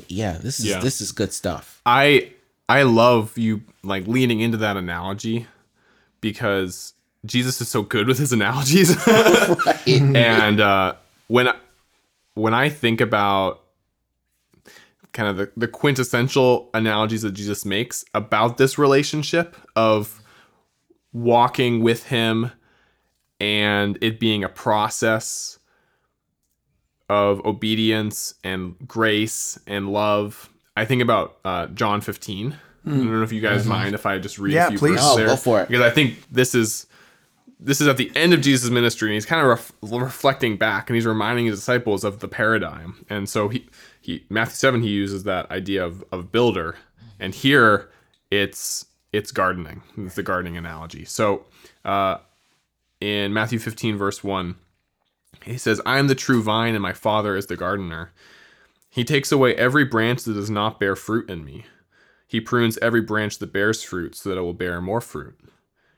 yeah 0.08 0.34
this 0.38 0.60
is 0.60 0.66
Yeah. 0.66 0.80
this 0.80 1.02
is 1.02 1.12
good 1.12 1.32
stuff 1.34 1.82
I 1.86 2.32
I 2.70 2.84
love 2.84 3.38
you 3.38 3.62
like 3.84 4.08
leaning 4.08 4.42
into 4.42 4.58
that 4.58 4.76
analogy 4.76 5.48
because 6.20 6.94
Jesus 7.26 7.62
is 7.62 7.70
so 7.70 7.82
good 7.82 8.08
with 8.08 8.18
his 8.18 8.34
analogies. 8.34 8.96
and 9.88 10.60
uh, 10.60 10.96
when 11.28 11.48
I, 11.48 11.56
when 12.34 12.54
I 12.54 12.70
think 12.70 13.02
about 13.02 13.62
kind 15.14 15.30
of 15.30 15.38
the, 15.38 15.52
the 15.58 15.68
quintessential 15.68 16.70
analogies 16.74 17.22
that 17.22 17.32
Jesus 17.32 17.66
makes 17.66 18.04
about 18.14 18.58
this 18.58 18.78
relationship 18.78 19.56
of 19.76 20.22
walking 21.14 21.82
with 21.82 22.08
him 22.08 22.52
and 23.40 23.98
it 24.02 24.20
being 24.20 24.44
a 24.44 24.50
process 24.50 25.60
of 27.10 27.44
obedience 27.46 28.34
and 28.44 28.76
grace 28.88 29.58
and 29.66 29.90
love. 29.92 30.50
I 30.76 30.86
think 30.86 31.02
about 31.02 31.38
uh, 31.46 31.68
John 31.68 32.02
15. 32.02 32.58
I 32.86 32.90
don't 32.90 33.12
know 33.12 33.22
if 33.24 33.34
you 33.34 33.42
guys 33.42 33.66
mind 33.66 33.96
if 33.96 34.06
I 34.06 34.18
just 34.18 34.40
read 34.40 34.54
Yeah, 34.54 34.68
a 34.68 34.70
few 34.70 34.80
please. 34.80 34.92
verses 34.96 35.08
Oh, 35.12 35.18
there. 35.18 35.28
go 35.28 35.36
for 35.36 35.62
it. 35.62 35.68
Because 35.68 35.84
I 35.84 35.90
think 35.90 36.24
this 36.32 36.56
is 36.56 36.88
this 37.60 37.82
is 37.82 37.88
at 37.88 37.98
the 37.98 38.12
end 38.16 38.34
of 38.34 38.42
Jesus' 38.42 38.70
ministry, 38.70 39.10
and 39.10 39.16
he's 39.16 39.26
kind 39.26 39.42
of 39.42 39.48
ref- 39.48 39.72
reflecting 39.82 40.58
back, 40.58 40.90
and 40.90 40.96
he's 40.96 41.06
reminding 41.08 41.48
his 41.48 41.60
disciples 41.60 42.04
of 42.04 42.20
the 42.20 42.28
paradigm. 42.28 43.04
And 43.10 43.28
so 43.28 43.50
he, 43.50 43.68
he 44.00 44.24
Matthew 44.30 44.54
seven, 44.56 44.84
he 44.84 44.90
uses 44.90 45.24
that 45.24 45.50
idea 45.52 45.84
of, 45.84 46.04
of 46.12 46.32
builder, 46.32 46.76
and 47.20 47.34
here 47.36 47.90
it's 48.32 48.86
it's 49.12 49.32
gardening. 49.32 49.82
It's 49.98 50.16
the 50.16 50.24
gardening 50.24 50.56
analogy. 50.56 51.04
So 51.04 51.46
uh, 51.84 52.18
in 53.00 53.34
Matthew 53.34 53.60
fifteen, 53.60 53.98
verse 53.98 54.24
one, 54.24 54.56
he 55.44 55.58
says, 55.58 55.82
"I 55.86 56.00
am 56.00 56.08
the 56.08 56.16
true 56.16 56.42
vine, 56.42 56.74
and 56.74 56.82
my 56.82 56.94
Father 56.94 57.36
is 57.36 57.48
the 57.48 57.58
gardener. 57.58 58.12
He 58.90 59.04
takes 59.04 59.32
away 59.32 59.56
every 59.56 59.86
branch 59.86 60.24
that 60.24 60.34
does 60.34 60.50
not 60.50 60.80
bear 60.80 60.96
fruit 60.96 61.30
in 61.30 61.46
me. 61.46 61.66
He 62.28 62.42
prunes 62.42 62.78
every 62.80 63.02
branch 63.02 63.40
that 63.40 63.54
bears 63.54 63.84
fruit, 63.84 64.16
so 64.16 64.30
that 64.30 64.38
it 64.38 64.42
will 64.42 64.54
bear 64.54 64.82
more 64.82 65.02
fruit." 65.02 65.38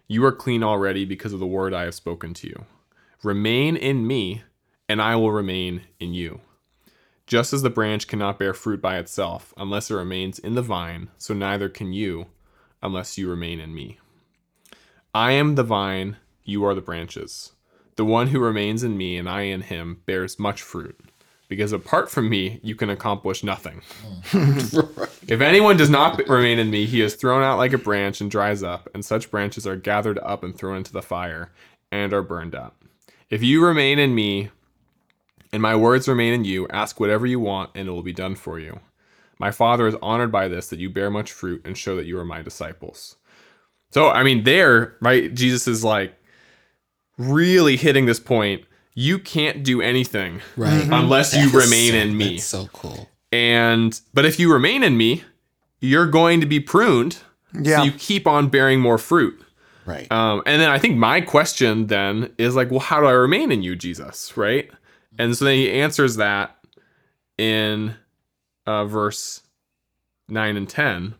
You 0.07 0.25
are 0.25 0.31
clean 0.31 0.63
already 0.63 1.05
because 1.05 1.33
of 1.33 1.39
the 1.39 1.45
word 1.45 1.73
I 1.73 1.83
have 1.83 1.93
spoken 1.93 2.33
to 2.33 2.47
you. 2.47 2.65
Remain 3.23 3.75
in 3.75 4.07
me, 4.07 4.43
and 4.88 5.01
I 5.01 5.15
will 5.15 5.31
remain 5.31 5.83
in 5.99 6.13
you. 6.13 6.41
Just 7.27 7.53
as 7.53 7.62
the 7.62 7.69
branch 7.69 8.07
cannot 8.07 8.39
bear 8.39 8.55
fruit 8.55 8.81
by 8.81 8.97
itself 8.97 9.53
unless 9.55 9.91
it 9.91 9.95
remains 9.95 10.39
in 10.39 10.55
the 10.55 10.63
vine, 10.63 11.09
so 11.19 11.35
neither 11.35 11.69
can 11.69 11.93
you 11.93 12.25
unless 12.81 13.19
you 13.19 13.29
remain 13.29 13.59
in 13.59 13.71
me. 13.71 13.99
I 15.13 15.33
am 15.33 15.53
the 15.53 15.63
vine, 15.63 16.17
you 16.49 16.65
are 16.65 16.75
the 16.75 16.81
branches. 16.81 17.53
The 17.95 18.05
one 18.05 18.27
who 18.27 18.39
remains 18.39 18.83
in 18.83 18.97
me 18.97 19.17
and 19.17 19.29
I 19.29 19.41
in 19.41 19.62
him 19.62 20.01
bears 20.05 20.39
much 20.39 20.62
fruit, 20.62 20.99
because 21.47 21.71
apart 21.71 22.09
from 22.09 22.29
me, 22.29 22.59
you 22.63 22.75
can 22.75 22.89
accomplish 22.89 23.43
nothing. 23.43 23.81
If 25.29 25.41
anyone 25.41 25.77
does 25.77 25.91
not 25.91 26.27
remain 26.27 26.57
in 26.57 26.71
me, 26.71 26.88
he 26.88 27.01
is 27.01 27.13
thrown 27.13 27.43
out 27.43 27.59
like 27.59 27.71
a 27.71 27.77
branch 27.77 28.19
and 28.19 28.31
dries 28.31 28.63
up, 28.63 28.89
and 28.95 29.05
such 29.05 29.29
branches 29.29 29.67
are 29.67 29.75
gathered 29.75 30.17
up 30.19 30.43
and 30.43 30.57
thrown 30.57 30.77
into 30.77 30.91
the 30.91 31.03
fire 31.03 31.51
and 31.91 32.13
are 32.13 32.23
burned 32.23 32.55
up. 32.55 32.83
If 33.29 33.43
you 33.43 33.63
remain 33.63 33.99
in 33.99 34.15
me, 34.15 34.49
and 35.53 35.62
my 35.62 35.75
words 35.75 36.07
remain 36.07 36.33
in 36.33 36.45
you, 36.45 36.67
ask 36.69 36.99
whatever 36.99 37.27
you 37.27 37.39
want, 37.39 37.69
and 37.75 37.88
it 37.88 37.91
will 37.91 38.01
be 38.01 38.12
done 38.12 38.33
for 38.33 38.57
you. 38.59 38.79
My 39.38 39.51
Father 39.51 39.85
is 39.85 39.95
honored 40.01 40.31
by 40.31 40.47
this, 40.47 40.69
that 40.69 40.79
you 40.79 40.89
bear 40.89 41.12
much 41.12 41.31
fruit 41.31 41.62
and 41.63 41.77
show 41.77 41.95
that 41.95 42.07
you 42.07 42.17
are 42.17 42.25
my 42.25 42.41
disciples. 42.41 43.17
So, 43.91 44.09
I 44.09 44.23
mean, 44.23 44.43
there, 44.45 44.95
right? 44.99 45.31
Jesus 45.31 45.67
is 45.67 45.83
like 45.83 46.15
really 47.19 47.77
hitting 47.77 48.08
this 48.08 48.19
point. 48.19 48.63
You 48.95 49.19
can't 49.19 49.63
do 49.63 49.82
anything 49.82 50.41
right 50.58 50.84
unless 50.91 51.36
you 51.36 51.49
That's 51.51 51.65
remain 51.65 51.91
so- 51.91 51.97
in 51.99 52.17
me. 52.17 52.29
that's 52.38 52.43
so 52.45 52.67
cool 52.73 53.08
And 53.32 53.99
but 54.13 54.25
if 54.25 54.39
you 54.39 54.51
remain 54.51 54.82
in 54.84 54.97
me, 54.97 55.23
you're 55.79 56.08
going 56.08 56.41
to 56.41 56.47
be 56.47 56.60
pruned 56.60 57.19
Yeah. 57.53 57.77
So 57.77 57.84
you 57.84 57.91
keep 57.91 58.25
on 58.27 58.47
bearing 58.49 58.79
more 58.79 58.97
fruit. 58.97 59.39
Right. 59.86 60.12
Um, 60.12 60.41
and 60.45 60.62
then 60.62 60.69
I 60.69 60.77
think 60.79 60.97
my 60.97 61.21
question 61.21 61.88
then 61.88 62.32
is 62.38 62.55
like, 62.55 62.69
well, 62.71 62.79
how 62.79 62.99
do 62.99 63.05
I 63.08 63.12
remain 63.12 63.51
in 63.51 63.63
you, 63.63 63.75
Jesus? 63.75 64.36
Right. 64.38 64.69
And 65.17 65.36
so 65.36 65.45
then 65.45 65.55
he 65.55 65.71
answers 65.71 66.15
that 66.17 66.55
in 67.38 67.95
uh, 68.67 68.86
verse 68.86 69.41
9 70.27 70.58
and 70.58 70.69
10. 70.69 71.15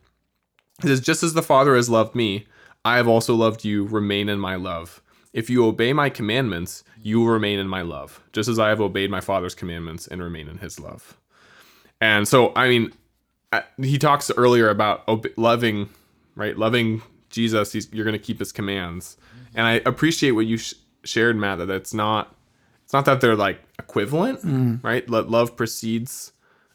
He 0.82 0.88
says, 0.88 1.00
Just 1.00 1.22
as 1.22 1.34
the 1.34 1.42
Father 1.42 1.74
has 1.76 1.88
loved 1.90 2.14
me, 2.14 2.46
I 2.84 2.96
have 2.96 3.08
also 3.08 3.34
loved 3.34 3.64
you. 3.64 3.84
Remain 3.86 4.28
in 4.28 4.38
my 4.38 4.54
love. 4.54 5.02
If 5.32 5.48
you 5.48 5.64
obey 5.64 5.92
my 5.92 6.10
commandments, 6.10 6.82
you 7.02 7.20
will 7.20 7.28
remain 7.28 7.58
in 7.58 7.68
my 7.68 7.82
love, 7.82 8.20
just 8.32 8.48
as 8.48 8.58
I 8.58 8.68
have 8.68 8.80
obeyed 8.80 9.10
my 9.10 9.20
Father's 9.20 9.54
commandments 9.54 10.06
and 10.06 10.22
remain 10.22 10.48
in 10.48 10.58
his 10.58 10.80
love. 10.80 11.16
And 12.00 12.26
so, 12.26 12.52
I 12.56 12.68
mean, 12.68 12.92
he 13.80 13.98
talks 13.98 14.30
earlier 14.36 14.68
about 14.68 15.08
loving, 15.38 15.88
right? 16.34 16.56
Loving 16.56 17.02
Jesus, 17.28 17.72
he's, 17.72 17.92
you're 17.92 18.04
going 18.04 18.18
to 18.18 18.24
keep 18.24 18.38
his 18.38 18.52
commands. 18.52 19.16
And 19.54 19.66
I 19.66 19.74
appreciate 19.86 20.32
what 20.32 20.46
you 20.46 20.56
sh- 20.56 20.74
shared, 21.04 21.36
Matt, 21.36 21.58
that 21.58 21.70
it's 21.70 21.94
not, 21.94 22.34
it's 22.84 22.92
not 22.92 23.04
that 23.04 23.20
they're 23.20 23.36
like 23.36 23.60
equivalent, 23.78 24.40
mm-hmm. 24.40 24.86
right? 24.86 25.08
Let 25.08 25.30
love 25.30 25.56
precedes 25.56 26.32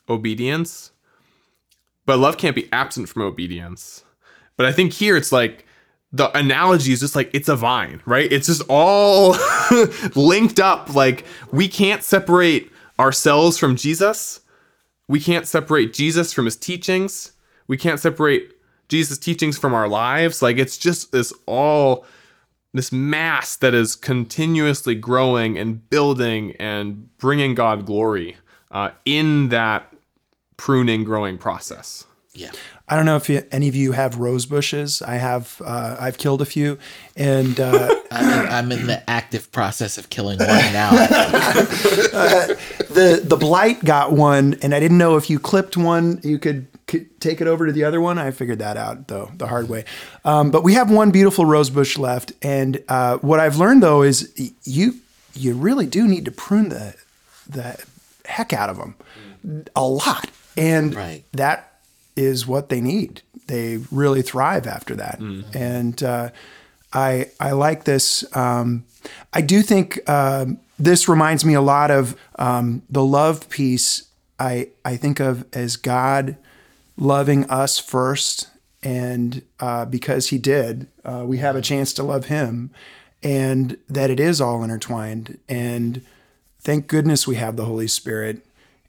obedience, 0.08 0.92
but 2.06 2.20
love 2.20 2.38
can't 2.38 2.56
be 2.56 2.70
absent 2.72 3.10
from 3.10 3.24
obedience. 3.24 4.04
But 4.58 4.66
I 4.66 4.72
think 4.72 4.94
here 4.94 5.18
it's 5.18 5.32
like 5.32 5.66
the 6.16 6.36
analogy 6.38 6.94
is 6.94 7.02
just 7.02 7.16
like 7.16 7.30
it's 7.34 7.50
a 7.50 7.58
vine, 7.58 8.02
right? 8.06 8.32
It's 8.32 8.48
just 8.48 8.62
all 8.70 9.36
linked 10.16 10.62
up. 10.62 10.96
Like 10.96 11.26
we 11.52 11.68
can't 11.68 12.04
separate 12.04 12.72
ourselves 12.98 13.58
from 13.58 13.76
Jesus. 13.76 14.40
We 15.10 15.20
can't 15.20 15.46
separate 15.46 15.94
Jesus 15.94 16.32
from 16.32 16.46
his 16.46 16.56
teachings. 16.56 17.34
We 17.68 17.76
can't 17.76 18.00
separate 18.00 18.54
Jesus' 18.88 19.18
teachings 19.18 19.58
from 19.58 19.74
our 19.74 19.90
lives. 19.90 20.42
Like 20.42 20.58
it's 20.58 20.78
just 20.78 21.12
this 21.12 21.34
all 21.48 22.06
this 22.74 22.94
mass 22.94 23.58
that 23.58 23.74
is 23.74 23.96
continuously 23.96 24.96
growing 24.96 25.58
and 25.58 25.90
building 25.90 26.56
and 26.60 27.10
bringing 27.18 27.56
God 27.56 27.86
glory 27.86 28.38
uh, 28.72 28.92
in 29.04 29.50
that 29.50 29.94
pruning, 30.56 31.04
growing 31.04 31.38
process. 31.38 32.06
Yeah. 32.36 32.52
I 32.88 32.96
don't 32.96 33.06
know 33.08 33.16
if 33.16 33.30
you, 33.30 33.42
any 33.52 33.68
of 33.68 33.76
you 33.76 33.94
have 33.94 34.18
rose 34.20 34.46
bushes. 34.46 35.02
I 35.02 35.16
have. 35.16 35.60
Uh, 35.66 35.98
I've 36.00 36.20
killed 36.20 36.42
a 36.44 36.46
few, 36.46 36.78
and 37.16 37.60
uh, 37.60 37.96
I'm, 38.12 38.48
I'm 38.48 38.72
in 38.72 38.86
the 38.86 39.10
active 39.10 39.52
process 39.52 39.98
of 39.98 40.10
killing 40.12 40.38
one 40.38 40.48
now. 40.48 40.92
the 41.80 43.22
the 43.24 43.38
blight 43.38 43.84
got 43.84 44.12
one, 44.12 44.58
and 44.62 44.74
I 44.76 44.80
didn't 44.80 44.98
know 44.98 45.18
if 45.18 45.30
you 45.30 45.40
clipped 45.40 45.78
one, 45.78 46.20
you 46.24 46.38
could, 46.40 46.68
could 46.88 47.20
take 47.20 47.42
it 47.42 47.48
over 47.48 47.66
to 47.66 47.72
the 47.72 47.84
other 47.84 48.00
one. 48.00 48.18
I 48.20 48.32
figured 48.32 48.60
that 48.60 48.78
out 48.78 49.08
though 49.08 49.32
the 49.36 49.48
hard 49.48 49.70
way. 49.70 49.86
Um, 50.24 50.52
but 50.52 50.64
we 50.64 50.74
have 50.74 50.92
one 50.92 51.12
beautiful 51.12 51.46
rose 51.46 51.70
bush 51.70 51.98
left, 51.98 52.34
and 52.42 52.84
uh, 52.88 53.18
what 53.18 53.40
I've 53.40 53.58
learned 53.58 53.82
though 53.84 54.04
is 54.04 54.32
you 54.64 54.96
you 55.34 55.54
really 55.56 55.86
do 55.88 56.08
need 56.08 56.26
to 56.26 56.32
prune 56.32 56.70
the 56.70 56.96
the 57.50 57.84
heck 58.26 58.54
out 58.54 58.70
of 58.70 58.78
them 58.78 58.96
a 59.76 59.88
lot, 59.88 60.30
and 60.58 60.94
Right. 60.96 61.24
that 61.34 61.72
is 62.16 62.48
what 62.48 62.70
they 62.70 62.82
need. 62.82 63.22
They 63.48 63.78
really 63.92 64.22
thrive 64.22 64.66
after 64.68 64.96
that, 64.96 65.20
and 65.54 66.02
uh, 66.02 66.30
I 66.94 67.30
I 67.40 67.52
like 67.52 67.84
this. 67.84 68.24
Um, 68.36 68.86
I 69.34 69.42
do 69.42 69.62
think 69.62 70.08
um, 70.10 70.60
this 70.80 71.08
reminds 71.08 71.46
me 71.46 71.54
a 71.54 71.62
lot 71.62 71.92
of 71.92 72.16
um, 72.40 72.82
the 72.90 73.04
love 73.04 73.50
piece. 73.50 74.08
I 74.40 74.70
I 74.84 74.98
think 74.98 75.20
of 75.20 75.46
as 75.54 75.76
God 75.76 76.38
loving 76.98 77.44
us 77.50 77.78
first, 77.78 78.48
and 78.82 79.42
uh, 79.60 79.86
because 79.86 80.30
He 80.30 80.38
did, 80.38 80.88
uh, 81.04 81.24
we 81.26 81.38
have 81.38 81.56
a 81.56 81.62
chance 81.62 81.94
to 81.94 82.04
love 82.04 82.26
Him, 82.26 82.72
and 83.22 83.78
that 83.90 84.10
it 84.10 84.20
is 84.20 84.42
all 84.42 84.64
intertwined. 84.64 85.38
And 85.48 86.02
thank 86.62 86.88
goodness 86.88 87.28
we 87.28 87.36
have 87.36 87.58
the 87.58 87.66
Holy 87.66 87.88
Spirit, 87.88 88.46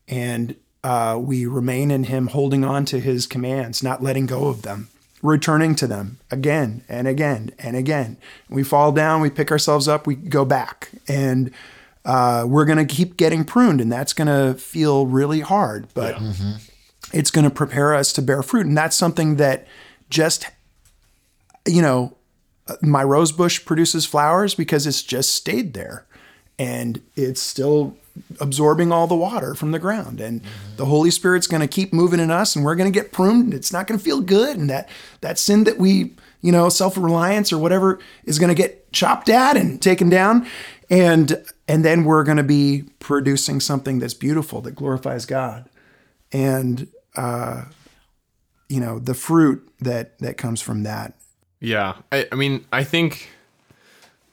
and 0.09 0.55
uh, 0.87 1.19
we 1.19 1.47
remain 1.47 1.91
in 1.91 2.05
Him, 2.05 2.29
holding 2.29 2.65
on 2.65 2.85
to 2.85 3.01
His 3.01 3.27
commands, 3.27 3.83
not 3.83 4.05
letting 4.05 4.27
go 4.27 4.47
of 4.47 4.63
them, 4.63 4.89
returning 5.21 5.75
to 5.75 5.87
them 5.89 6.19
again 6.31 6.85
and 6.89 7.09
again 7.09 7.51
and 7.59 7.77
again. 7.77 8.17
We 8.49 8.63
fall 8.63 8.93
down, 8.93 9.21
we 9.21 9.29
pick 9.29 9.51
ourselves 9.51 9.89
up, 9.89 10.07
we 10.07 10.15
go 10.15 10.45
back, 10.45 10.91
and 11.09 11.51
uh, 12.05 12.45
we're 12.47 12.67
going 12.67 12.87
to 12.87 12.95
keep 12.95 13.17
getting 13.17 13.45
pruned, 13.45 13.81
and 13.81 13.91
that's 13.91 14.13
going 14.13 14.29
to 14.29 14.57
feel 14.61 15.07
really 15.07 15.41
hard, 15.41 15.89
but 15.93 16.15
it's 17.13 17.33
going 17.33 17.45
to 17.45 17.51
prepare 17.51 17.93
us 17.93 18.13
to 18.13 18.23
bear 18.23 18.45
fruit, 18.45 18.67
and 18.67 18.79
that's 18.79 18.95
something 18.95 19.37
that 19.37 19.67
just 20.09 20.47
you 21.67 21.83
know 21.83 22.17
my 22.81 23.03
rose 23.03 23.33
bush 23.33 23.65
produces 23.65 24.07
flowers 24.07 24.55
because 24.55 24.87
it's 24.87 25.03
just 25.03 25.35
stayed 25.35 25.75
there. 25.75 26.07
And 26.61 27.03
it's 27.17 27.43
still 27.43 27.97
absorbing 28.41 28.93
all 28.93 29.07
the 29.07 29.17
water 29.17 29.55
from 29.55 29.73
the 29.73 29.79
ground. 29.79 30.21
And 30.21 30.41
the 30.77 30.87
holy 30.87 31.11
spirit's 31.11 31.47
going 31.47 31.61
to 31.61 31.69
keep 31.69 31.93
moving 31.93 32.21
in 32.21 32.31
us 32.31 32.57
and 32.57 32.65
we're 32.65 32.77
going 32.77 32.93
to 32.93 32.99
get 32.99 33.13
pruned. 33.13 33.45
And 33.45 33.55
it's 33.55 33.73
not 33.73 33.87
going 33.87 33.99
to 33.99 34.05
feel 34.05 34.21
good 34.21 34.57
and 34.57 34.69
that 34.71 34.89
that 35.21 35.39
sin 35.39 35.65
that 35.65 35.79
we 35.79 36.15
you 36.41 36.53
know 36.53 36.69
self-reliance 36.69 37.53
or 37.53 37.59
whatever 37.59 37.99
is 38.25 38.39
going 38.39 38.49
to 38.49 38.55
get 38.55 38.93
chopped 38.93 39.29
at 39.29 39.57
and 39.57 39.81
taken 39.81 40.09
down. 40.09 40.47
And 40.89 41.45
and 41.69 41.85
then 41.85 42.05
we're 42.05 42.25
going 42.25 42.37
to 42.37 42.43
be 42.45 42.85
producing 42.99 43.61
something 43.61 43.99
that's 43.99 44.15
beautiful 44.15 44.61
that 44.63 44.75
glorifies 44.75 45.27
god. 45.27 45.69
And 46.33 46.89
uh 47.15 47.65
you 48.69 48.81
know 48.81 48.99
the 48.99 49.15
fruit 49.15 49.69
that 49.81 50.19
that 50.19 50.37
comes 50.37 50.61
from 50.61 50.83
that. 50.85 51.15
Yeah, 51.61 51.95
I, 52.13 52.29
I 52.31 52.35
mean, 52.35 52.65
I 52.73 52.85
think 52.85 53.31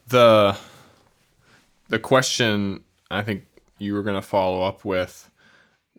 the 0.08 0.58
the 1.90 2.00
question 2.00 2.84
I 3.10 3.22
think 3.22 3.46
you 3.84 3.94
were 3.94 4.04
gonna 4.04 4.22
follow 4.22 4.64
up 4.64 4.84
with 4.86 5.30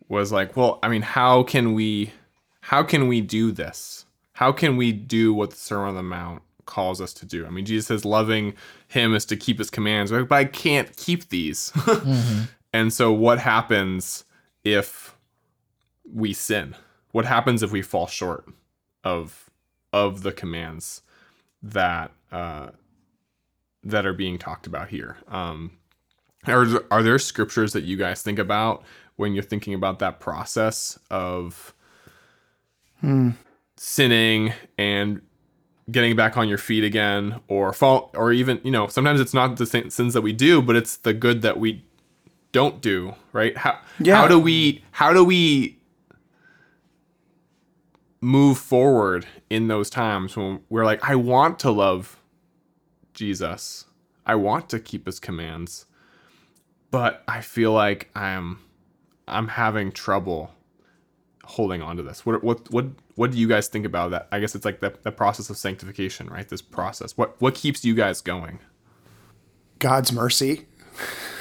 was 0.07 0.31
like, 0.31 0.55
well, 0.55 0.79
I 0.83 0.89
mean, 0.89 1.01
how 1.01 1.43
can 1.43 1.73
we 1.73 2.11
how 2.61 2.83
can 2.83 3.07
we 3.07 3.21
do 3.21 3.51
this? 3.51 4.05
How 4.33 4.51
can 4.51 4.75
we 4.75 4.91
do 4.91 5.33
what 5.33 5.51
the 5.51 5.55
Sermon 5.55 5.89
on 5.89 5.95
the 5.95 6.03
Mount 6.03 6.41
calls 6.65 6.99
us 6.99 7.13
to 7.13 7.25
do? 7.25 7.45
I 7.45 7.49
mean, 7.49 7.65
Jesus 7.65 7.87
says 7.87 8.03
loving 8.05 8.53
him 8.87 9.13
is 9.15 9.25
to 9.25 9.37
keep 9.37 9.59
his 9.59 9.69
commands, 9.69 10.11
but 10.11 10.31
I 10.31 10.45
can't 10.45 10.95
keep 10.97 11.29
these. 11.29 11.71
And 12.75 12.91
so 12.91 13.13
what 13.13 13.39
happens 13.39 14.25
if 14.65 15.15
we 16.03 16.33
sin? 16.33 16.75
What 17.13 17.23
happens 17.23 17.63
if 17.63 17.71
we 17.71 17.81
fall 17.81 18.05
short 18.05 18.49
of 19.01 19.49
of 19.93 20.23
the 20.23 20.33
commands 20.33 21.01
that 21.63 22.11
uh, 22.33 22.71
that 23.81 24.05
are 24.05 24.11
being 24.11 24.37
talked 24.37 24.67
about 24.67 24.89
here? 24.89 25.15
Um, 25.29 25.77
are 26.47 26.65
there- 26.65 26.83
are 26.91 27.03
there 27.03 27.19
scriptures 27.19 27.73
that 27.73 27.83
you 27.83 27.97
guys 27.97 28.21
think 28.21 28.39
about 28.39 28.83
when 29.15 29.33
you're 29.33 29.43
thinking 29.43 29.73
about 29.73 29.99
that 29.99 30.19
process 30.19 30.99
of 31.09 31.73
hmm. 33.01 33.31
sinning 33.77 34.53
and 34.77 35.21
getting 35.91 36.15
back 36.15 36.35
on 36.37 36.47
your 36.49 36.57
feet 36.57 36.83
again, 36.83 37.39
or 37.47 37.71
fall, 37.71 38.09
or 38.13 38.31
even 38.33 38.59
you 38.63 38.71
know 38.71 38.87
sometimes 38.87 39.19
it's 39.21 39.33
not 39.33 39.57
the 39.57 39.65
sins 39.65 40.13
that 40.13 40.21
we 40.21 40.33
do, 40.33 40.61
but 40.61 40.75
it's 40.75 40.97
the 40.97 41.13
good 41.13 41.41
that 41.43 41.59
we 41.59 41.83
don't 42.51 42.81
do. 42.81 43.15
Right? 43.33 43.55
How 43.57 43.79
Yeah. 43.99 44.15
how 44.17 44.27
do 44.27 44.39
we 44.39 44.83
how 44.91 45.13
do 45.13 45.23
we 45.23 45.79
move 48.21 48.57
forward 48.57 49.27
in 49.49 49.67
those 49.67 49.89
times 49.89 50.35
when 50.35 50.59
we're 50.69 50.85
like, 50.85 51.07
I 51.07 51.15
want 51.15 51.59
to 51.59 51.69
love 51.71 52.17
Jesus. 53.13 53.85
I 54.25 54.33
want 54.35 54.67
to 54.69 54.79
keep 54.79 55.05
his 55.05 55.19
commands. 55.19 55.85
But 56.95 57.25
I 57.27 57.41
feel 57.41 57.73
like 57.73 58.09
I'm 58.15 58.57
I'm 59.27 59.49
having 59.49 59.91
trouble 59.91 60.51
holding 61.43 61.81
on 61.81 61.97
to 61.97 62.03
this. 62.03 62.25
What 62.25 62.41
what 62.41 62.71
what 62.71 62.85
what 63.15 63.31
do 63.31 63.37
you 63.37 63.49
guys 63.49 63.67
think 63.67 63.85
about 63.85 64.11
that? 64.11 64.29
I 64.31 64.39
guess 64.39 64.55
it's 64.55 64.63
like 64.63 64.79
the, 64.79 64.93
the 65.03 65.11
process 65.11 65.49
of 65.49 65.57
sanctification, 65.57 66.27
right? 66.27 66.47
This 66.47 66.61
process. 66.61 67.17
What 67.17 67.35
what 67.41 67.53
keeps 67.53 67.83
you 67.83 67.95
guys 67.95 68.21
going? 68.21 68.59
God's 69.79 70.13
mercy. 70.13 70.67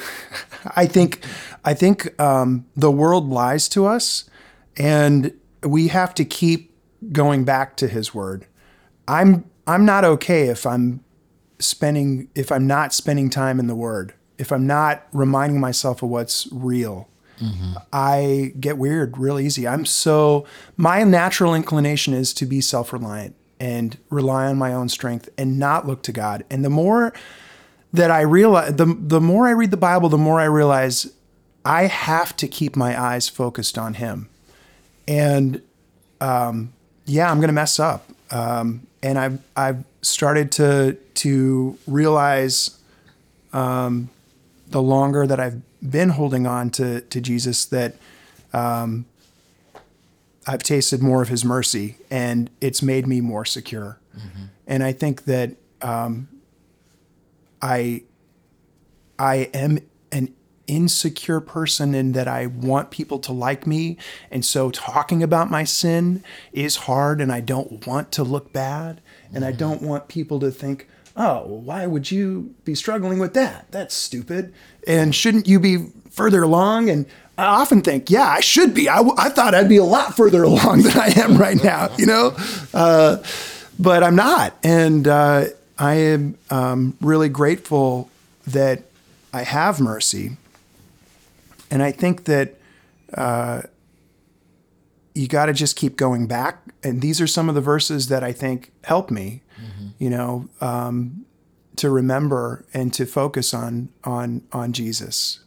I 0.75 0.87
think 0.87 1.25
I 1.65 1.73
think 1.73 2.21
um, 2.21 2.67
the 2.75 2.91
world 2.91 3.29
lies 3.29 3.69
to 3.69 3.87
us, 3.87 4.29
and 4.77 5.33
we 5.63 5.87
have 5.87 6.17
to 6.17 6.25
keep 6.25 6.77
going 7.13 7.45
back 7.45 7.77
to 7.77 7.87
His 7.87 8.13
Word. 8.13 8.49
I'm 9.07 9.49
I'm 9.69 9.85
not 9.85 10.05
okay 10.05 10.49
if 10.49 10.67
I'm 10.67 11.05
spending 11.61 12.29
if 12.35 12.51
I'm 12.51 12.67
not 12.67 12.93
spending 12.93 13.31
time 13.31 13.61
in 13.61 13.69
the 13.69 13.77
Word. 13.77 14.15
If 14.39 14.53
I'm 14.53 14.67
not 14.67 15.07
reminding 15.13 15.61
myself 15.61 16.03
of 16.03 16.09
what's 16.11 16.49
real. 16.53 17.09
I 17.93 18.53
get 18.59 18.79
weird 18.79 19.19
real 19.19 19.39
easy. 19.39 19.69
I'm 19.69 19.85
so 19.85 20.47
my 20.77 21.03
natural 21.05 21.55
inclination 21.55 22.15
is 22.15 22.33
to 22.35 22.47
be 22.47 22.61
self-reliant 22.63 23.35
and 23.61 23.99
rely 24.09 24.47
on 24.47 24.57
my 24.57 24.73
own 24.73 24.89
strength 24.89 25.29
and 25.37 25.59
not 25.59 25.87
look 25.87 26.03
to 26.05 26.13
God. 26.13 26.45
And 26.49 26.65
the 26.65 26.71
more 26.71 27.13
that 27.93 28.11
I 28.11 28.23
realize 28.23 28.77
the 28.77 28.87
the 28.87 29.21
more 29.21 29.47
I 29.47 29.51
read 29.51 29.71
the 29.73 29.77
Bible, 29.77 30.09
the 30.09 30.17
more 30.17 30.41
I 30.41 30.45
realize 30.47 31.13
I 31.65 31.83
have 31.87 32.35
to 32.37 32.49
keep 32.49 32.77
my 32.77 32.99
eyes 33.01 33.29
focused 33.29 33.77
on 33.77 33.95
Him. 33.95 34.29
And 35.07 35.61
um, 36.21 36.73
yeah, 37.05 37.31
I'm 37.31 37.39
going 37.39 37.49
to 37.49 37.53
mess 37.55 37.79
up. 37.79 38.11
um, 38.31 38.87
and 39.03 39.19
I've 39.19 39.39
I've 39.57 39.85
started 40.03 40.51
to 40.53 40.97
to 41.15 41.79
realize 41.87 42.79
um, 43.53 44.09
the 44.75 44.83
longer 44.83 45.25
that 45.25 45.39
I've 45.39 45.63
been 45.89 46.09
holding 46.09 46.49
on 46.49 46.69
to 46.71 47.01
to 47.03 47.21
Jesus 47.21 47.65
that 47.67 47.95
um, 48.53 49.07
I've 50.49 50.65
tasted 50.65 51.01
more 51.01 51.23
of 51.23 51.29
His 51.29 51.45
mercy, 51.45 51.97
and 52.11 52.51
it's 52.61 52.83
made 52.83 53.07
me 53.07 53.21
more 53.21 53.45
secure. 53.45 54.01
And 54.67 54.83
I 54.83 54.91
think 54.91 55.27
that 55.27 55.55
um, 55.81 56.29
I 57.63 58.03
I 59.17 59.49
am 59.55 59.79
an 60.11 60.35
insecure 60.67 61.41
person 61.41 61.95
in 61.95 62.11
that 62.13 62.27
I 62.27 62.47
want 62.47 62.91
people 62.91 63.21
to 63.21 63.33
like 63.33 63.69
me. 63.69 63.97
And 64.29 64.45
so 64.45 64.71
talking 64.71 65.23
about 65.23 65.53
my 65.53 65.63
sin 65.63 66.25
is 66.53 66.77
hard 66.77 67.21
and 67.21 67.31
I 67.31 67.41
don't 67.41 67.87
want 67.87 68.11
to 68.13 68.25
look 68.25 68.53
bad. 68.53 69.01
And 69.33 69.45
I 69.45 69.53
don't 69.53 69.83
want 69.83 70.09
people 70.09 70.41
to 70.41 70.51
think, 70.51 70.89
oh, 71.17 71.47
why 71.47 71.87
would 71.87 72.11
you 72.11 72.55
be 72.65 72.75
struggling 72.75 73.19
with 73.19 73.35
that? 73.35 73.71
That's 73.71 73.95
stupid. 73.95 74.53
And 74.87 75.15
shouldn't 75.15 75.47
you 75.47 75.61
be 75.61 75.87
further 76.11 76.43
along? 76.43 76.91
And 76.91 77.07
I 77.37 77.45
often 77.45 77.83
think, 77.83 78.11
yeah, 78.11 78.27
I 78.27 78.41
should 78.41 78.75
be. 78.75 78.89
I, 78.89 79.03
thought 79.31 79.55
I'd 79.55 79.69
be 79.69 79.77
a 79.77 79.85
lot 79.85 80.17
further 80.17 80.43
along 80.45 80.83
than 80.83 80.97
I 80.97 81.09
am 81.17 81.37
right 81.37 81.63
now, 81.63 81.91
you 81.97 82.07
know? 82.07 82.37
Uh, 82.73 83.23
but 83.79 84.03
I'm 84.03 84.17
not. 84.17 84.57
And 84.63 85.07
uh, 85.07 85.47
I 85.79 85.95
am 85.95 86.39
um, 86.51 86.97
really 87.01 87.29
grateful 87.29 88.11
that 88.47 88.83
I 89.33 89.43
have 89.43 89.81
mercy. 89.81 90.37
And 91.71 91.83
I 91.83 91.91
think 91.91 92.25
that 92.25 92.55
uh, 93.15 93.63
you 95.15 95.27
got 95.27 95.47
to 95.47 95.53
just 95.53 95.77
keep 95.77 95.97
going 95.97 96.27
back. 96.27 96.61
And 96.83 97.01
these 97.01 97.21
are 97.21 97.27
some 97.27 97.49
of 97.49 97.55
the 97.55 97.61
verses 97.61 98.09
that 98.09 98.23
I 98.23 98.33
think 98.33 98.71
help 98.85 99.11
me, 99.11 99.41
you 99.99 100.11
know, 100.11 100.49
um, 100.61 101.25
to 101.77 101.91
remember 101.91 102.65
and 102.73 102.93
to 102.95 103.07
focus 103.07 103.53
on 103.55 103.89
on 104.05 104.43
on 104.53 104.73
Jesus. 104.73 105.41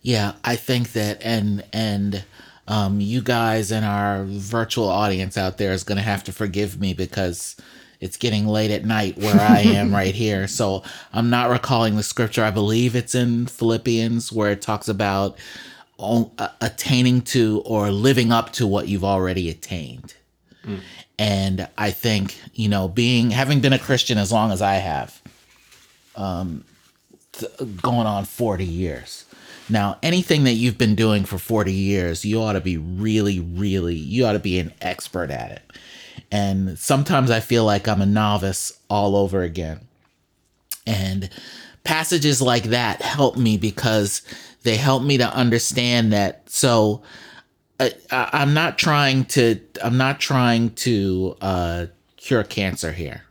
Yeah, 0.00 0.34
I 0.44 0.56
think 0.56 0.92
that, 0.92 1.20
and 1.22 1.64
and 1.72 2.24
um, 2.66 3.00
you 3.00 3.22
guys 3.22 3.72
and 3.72 3.84
our 3.84 4.24
virtual 4.24 4.88
audience 4.88 5.36
out 5.36 5.58
there 5.58 5.72
is 5.72 5.84
going 5.84 5.96
to 5.96 6.02
have 6.02 6.24
to 6.24 6.32
forgive 6.32 6.80
me 6.80 6.94
because 6.94 7.56
it's 8.00 8.16
getting 8.16 8.46
late 8.46 8.70
at 8.70 8.84
night 8.84 9.18
where 9.18 9.40
I 9.40 9.60
am 9.60 9.92
right 9.94 10.14
here. 10.14 10.46
So 10.46 10.82
I'm 11.12 11.30
not 11.30 11.50
recalling 11.50 11.96
the 11.96 12.02
scripture. 12.02 12.44
I 12.44 12.50
believe 12.50 12.94
it's 12.94 13.14
in 13.14 13.46
Philippians 13.46 14.32
where 14.32 14.52
it 14.52 14.62
talks 14.62 14.88
about 14.88 15.38
uh, 15.98 16.48
attaining 16.60 17.22
to 17.22 17.62
or 17.64 17.90
living 17.90 18.30
up 18.30 18.52
to 18.52 18.66
what 18.66 18.86
you've 18.86 19.04
already 19.04 19.50
attained. 19.50 20.14
And 21.18 21.68
I 21.76 21.90
think, 21.90 22.38
you 22.54 22.68
know, 22.68 22.88
being 22.88 23.30
having 23.30 23.60
been 23.60 23.72
a 23.72 23.78
Christian 23.78 24.18
as 24.18 24.30
long 24.30 24.52
as 24.52 24.62
I 24.62 24.74
have, 24.74 25.20
um, 26.14 26.64
th- 27.32 27.50
going 27.82 28.06
on 28.06 28.24
40 28.24 28.64
years. 28.64 29.24
Now, 29.68 29.98
anything 30.02 30.44
that 30.44 30.54
you've 30.54 30.78
been 30.78 30.94
doing 30.94 31.24
for 31.24 31.36
40 31.36 31.72
years, 31.72 32.24
you 32.24 32.40
ought 32.40 32.54
to 32.54 32.60
be 32.60 32.76
really, 32.76 33.40
really, 33.40 33.94
you 33.94 34.24
ought 34.24 34.32
to 34.32 34.38
be 34.38 34.58
an 34.58 34.72
expert 34.80 35.30
at 35.30 35.50
it. 35.50 35.62
And 36.30 36.78
sometimes 36.78 37.30
I 37.30 37.40
feel 37.40 37.64
like 37.64 37.86
I'm 37.86 38.00
a 38.00 38.06
novice 38.06 38.78
all 38.88 39.16
over 39.16 39.42
again. 39.42 39.80
And 40.86 41.28
passages 41.84 42.40
like 42.40 42.64
that 42.64 43.02
help 43.02 43.36
me 43.36 43.56
because 43.56 44.22
they 44.62 44.76
help 44.76 45.02
me 45.02 45.18
to 45.18 45.34
understand 45.34 46.12
that. 46.12 46.50
So 46.50 47.02
I, 47.80 47.92
I'm 48.10 48.54
not 48.54 48.78
trying 48.78 49.24
to, 49.26 49.60
I'm 49.82 49.96
not 49.96 50.20
trying 50.20 50.70
to 50.70 51.36
uh, 51.40 51.86
cure 52.16 52.44
cancer 52.44 52.92
here. 52.92 53.22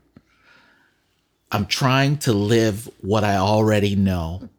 I'm 1.51 1.65
trying 1.65 2.17
to 2.19 2.33
live 2.33 2.89
what 3.01 3.23
I 3.23 3.37
already 3.37 3.95
know, 3.95 4.49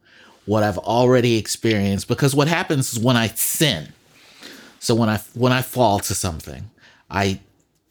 what 0.46 0.62
I've 0.62 0.78
already 0.78 1.36
experienced. 1.36 2.08
Because 2.08 2.34
what 2.34 2.48
happens 2.48 2.92
is 2.92 2.98
when 2.98 3.16
I 3.16 3.28
sin, 3.28 3.92
so 4.80 4.94
when 4.94 5.08
I 5.08 5.18
when 5.34 5.52
I 5.52 5.62
fall 5.62 5.98
to 6.00 6.14
something, 6.14 6.70
I 7.10 7.40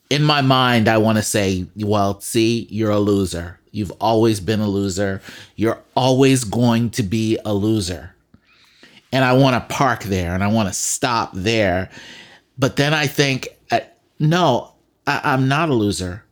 in 0.10 0.24
my 0.24 0.42
mind 0.42 0.88
I 0.88 0.98
want 0.98 1.18
to 1.18 1.24
say, 1.24 1.66
well, 1.76 2.20
see, 2.22 2.68
you're 2.72 2.92
a 2.92 3.00
loser. 3.00 3.60
You've 3.72 3.92
always 4.00 4.40
been 4.40 4.62
a 4.62 4.68
loser. 4.68 5.22
You're 5.56 5.80
always 5.96 6.44
going 6.44 6.90
to 6.92 7.04
be 7.04 7.38
a 7.46 7.54
loser. 7.54 8.16
And 9.12 9.24
I 9.24 9.34
want 9.34 9.56
to 9.56 9.74
park 9.74 10.04
there 10.04 10.34
and 10.34 10.44
I 10.44 10.48
want 10.48 10.68
to 10.70 10.74
stop 10.74 11.32
there. 11.34 11.90
But 12.58 12.76
then 12.76 12.94
I 12.94 13.08
think, 13.08 13.48
uh, 13.72 13.80
no, 14.20 14.74
I, 15.06 15.22
I'm 15.24 15.48
not 15.48 15.70
a 15.70 15.74
loser. 15.74 16.24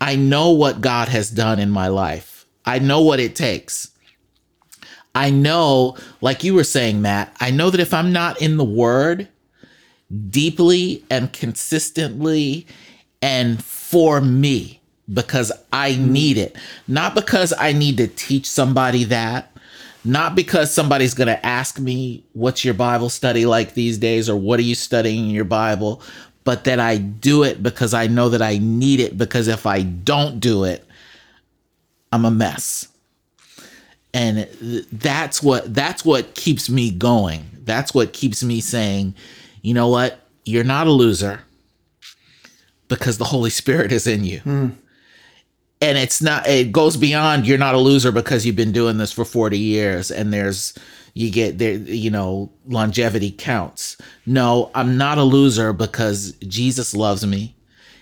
I 0.00 0.16
know 0.16 0.50
what 0.50 0.80
God 0.80 1.08
has 1.08 1.30
done 1.30 1.58
in 1.58 1.70
my 1.70 1.88
life. 1.88 2.46
I 2.64 2.78
know 2.80 3.00
what 3.00 3.20
it 3.20 3.36
takes. 3.36 3.90
I 5.14 5.30
know, 5.30 5.96
like 6.20 6.44
you 6.44 6.52
were 6.52 6.64
saying, 6.64 7.00
Matt, 7.00 7.34
I 7.40 7.50
know 7.50 7.70
that 7.70 7.80
if 7.80 7.94
I'm 7.94 8.12
not 8.12 8.42
in 8.42 8.58
the 8.58 8.64
word 8.64 9.28
deeply 10.28 11.04
and 11.10 11.32
consistently 11.32 12.66
and 13.22 13.64
for 13.64 14.20
me, 14.20 14.80
because 15.12 15.52
I 15.72 15.96
need 15.96 16.36
it, 16.36 16.56
not 16.86 17.14
because 17.14 17.54
I 17.58 17.72
need 17.72 17.96
to 17.96 18.08
teach 18.08 18.50
somebody 18.50 19.04
that, 19.04 19.55
not 20.06 20.34
because 20.34 20.72
somebody's 20.72 21.14
going 21.14 21.28
to 21.28 21.44
ask 21.44 21.78
me, 21.78 22.24
what's 22.32 22.64
your 22.64 22.74
Bible 22.74 23.08
study 23.08 23.46
like 23.46 23.74
these 23.74 23.98
days, 23.98 24.28
or 24.28 24.36
what 24.36 24.58
are 24.58 24.64
you 24.64 24.74
studying 24.74 25.26
in 25.26 25.30
your 25.30 25.44
Bible, 25.44 26.00
but 26.44 26.64
that 26.64 26.78
I 26.78 26.96
do 26.96 27.42
it 27.42 27.62
because 27.62 27.92
I 27.92 28.06
know 28.06 28.28
that 28.28 28.42
I 28.42 28.58
need 28.58 29.00
it, 29.00 29.18
because 29.18 29.48
if 29.48 29.66
I 29.66 29.82
don't 29.82 30.38
do 30.38 30.64
it, 30.64 30.86
I'm 32.12 32.24
a 32.24 32.30
mess. 32.30 32.88
And 34.14 34.48
that's 34.92 35.42
what 35.42 35.74
that's 35.74 36.04
what 36.04 36.34
keeps 36.34 36.70
me 36.70 36.90
going. 36.90 37.44
That's 37.64 37.92
what 37.92 38.12
keeps 38.12 38.42
me 38.42 38.60
saying, 38.60 39.14
you 39.60 39.74
know 39.74 39.88
what? 39.88 40.20
You're 40.44 40.64
not 40.64 40.86
a 40.86 40.92
loser 40.92 41.40
because 42.88 43.18
the 43.18 43.24
Holy 43.24 43.50
Spirit 43.50 43.92
is 43.92 44.06
in 44.06 44.24
you. 44.24 44.38
Hmm. 44.40 44.68
And 45.80 45.98
it's 45.98 46.22
not 46.22 46.48
it 46.48 46.72
goes 46.72 46.96
beyond 46.96 47.46
you're 47.46 47.58
not 47.58 47.74
a 47.74 47.78
loser 47.78 48.10
because 48.10 48.46
you've 48.46 48.56
been 48.56 48.72
doing 48.72 48.96
this 48.96 49.12
for 49.12 49.24
40 49.24 49.58
years 49.58 50.10
and 50.10 50.32
there's 50.32 50.72
you 51.12 51.30
get 51.30 51.58
there 51.58 51.74
you 51.74 52.10
know 52.10 52.50
longevity 52.66 53.30
counts. 53.30 53.96
No, 54.24 54.70
I'm 54.74 54.96
not 54.96 55.18
a 55.18 55.22
loser 55.22 55.72
because 55.72 56.32
Jesus 56.46 56.94
loves 56.94 57.26
me 57.26 57.56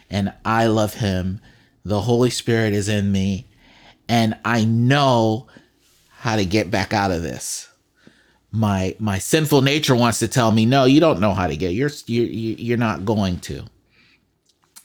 and 0.08 0.32
I 0.44 0.66
love 0.66 0.94
him. 0.94 1.40
The 1.84 2.00
Holy 2.02 2.30
Spirit 2.30 2.74
is 2.74 2.88
in 2.88 3.10
me 3.10 3.48
and 4.08 4.36
I 4.44 4.64
know 4.64 5.48
how 6.10 6.36
to 6.36 6.44
get 6.44 6.70
back 6.70 6.92
out 6.92 7.10
of 7.10 7.22
this. 7.22 7.68
My 8.50 8.94
my 8.98 9.18
sinful 9.18 9.62
nature 9.62 9.96
wants 9.96 10.20
to 10.20 10.28
tell 10.28 10.52
me, 10.52 10.64
no, 10.64 10.84
you 10.84 11.00
don't 11.00 11.20
know 11.20 11.34
how 11.34 11.46
to 11.46 11.56
get. 11.56 11.72
You're 11.72 11.90
you're 12.06 12.26
you're 12.26 12.78
not 12.78 13.04
going 13.04 13.40
to. 13.40 13.64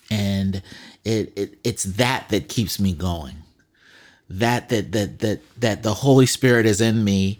And 0.09 0.63
it, 1.05 1.33
it 1.35 1.57
it's 1.63 1.83
that 1.83 2.29
that 2.29 2.49
keeps 2.49 2.79
me 2.79 2.93
going. 2.93 3.35
That 4.29 4.69
that 4.69 4.91
that 4.91 5.19
that 5.19 5.39
that 5.59 5.83
the 5.83 5.93
Holy 5.93 6.25
Spirit 6.25 6.65
is 6.65 6.81
in 6.81 7.03
me, 7.03 7.39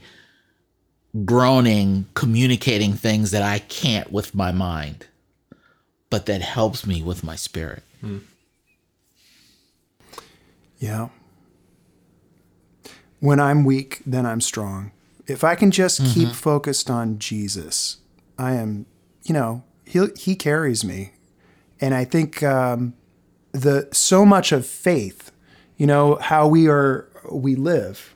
groaning, 1.25 2.05
communicating 2.13 2.93
things 2.93 3.31
that 3.31 3.43
I 3.43 3.59
can't 3.59 4.11
with 4.11 4.33
my 4.33 4.51
mind, 4.51 5.07
but 6.09 6.25
that 6.25 6.41
helps 6.41 6.87
me 6.87 7.03
with 7.03 7.23
my 7.23 7.35
spirit. 7.35 7.83
Yeah. 10.79 11.09
When 13.19 13.39
I'm 13.39 13.65
weak, 13.65 14.01
then 14.05 14.25
I'm 14.25 14.41
strong. 14.41 14.91
If 15.27 15.43
I 15.43 15.53
can 15.55 15.71
just 15.71 16.03
keep 16.13 16.29
focused 16.29 16.89
on 16.89 17.19
Jesus, 17.19 17.97
I 18.37 18.53
am, 18.53 18.85
you 19.23 19.33
know, 19.33 19.63
he 19.85 20.07
he 20.17 20.35
carries 20.35 20.83
me, 20.83 21.11
and 21.81 21.93
I 21.93 22.05
think 22.05 22.41
um, 22.41 22.93
the 23.51 23.87
so 23.91 24.25
much 24.25 24.51
of 24.51 24.65
faith, 24.65 25.31
you 25.77 25.87
know, 25.87 26.15
how 26.15 26.47
we 26.47 26.67
are 26.67 27.09
we 27.31 27.55
live, 27.55 28.15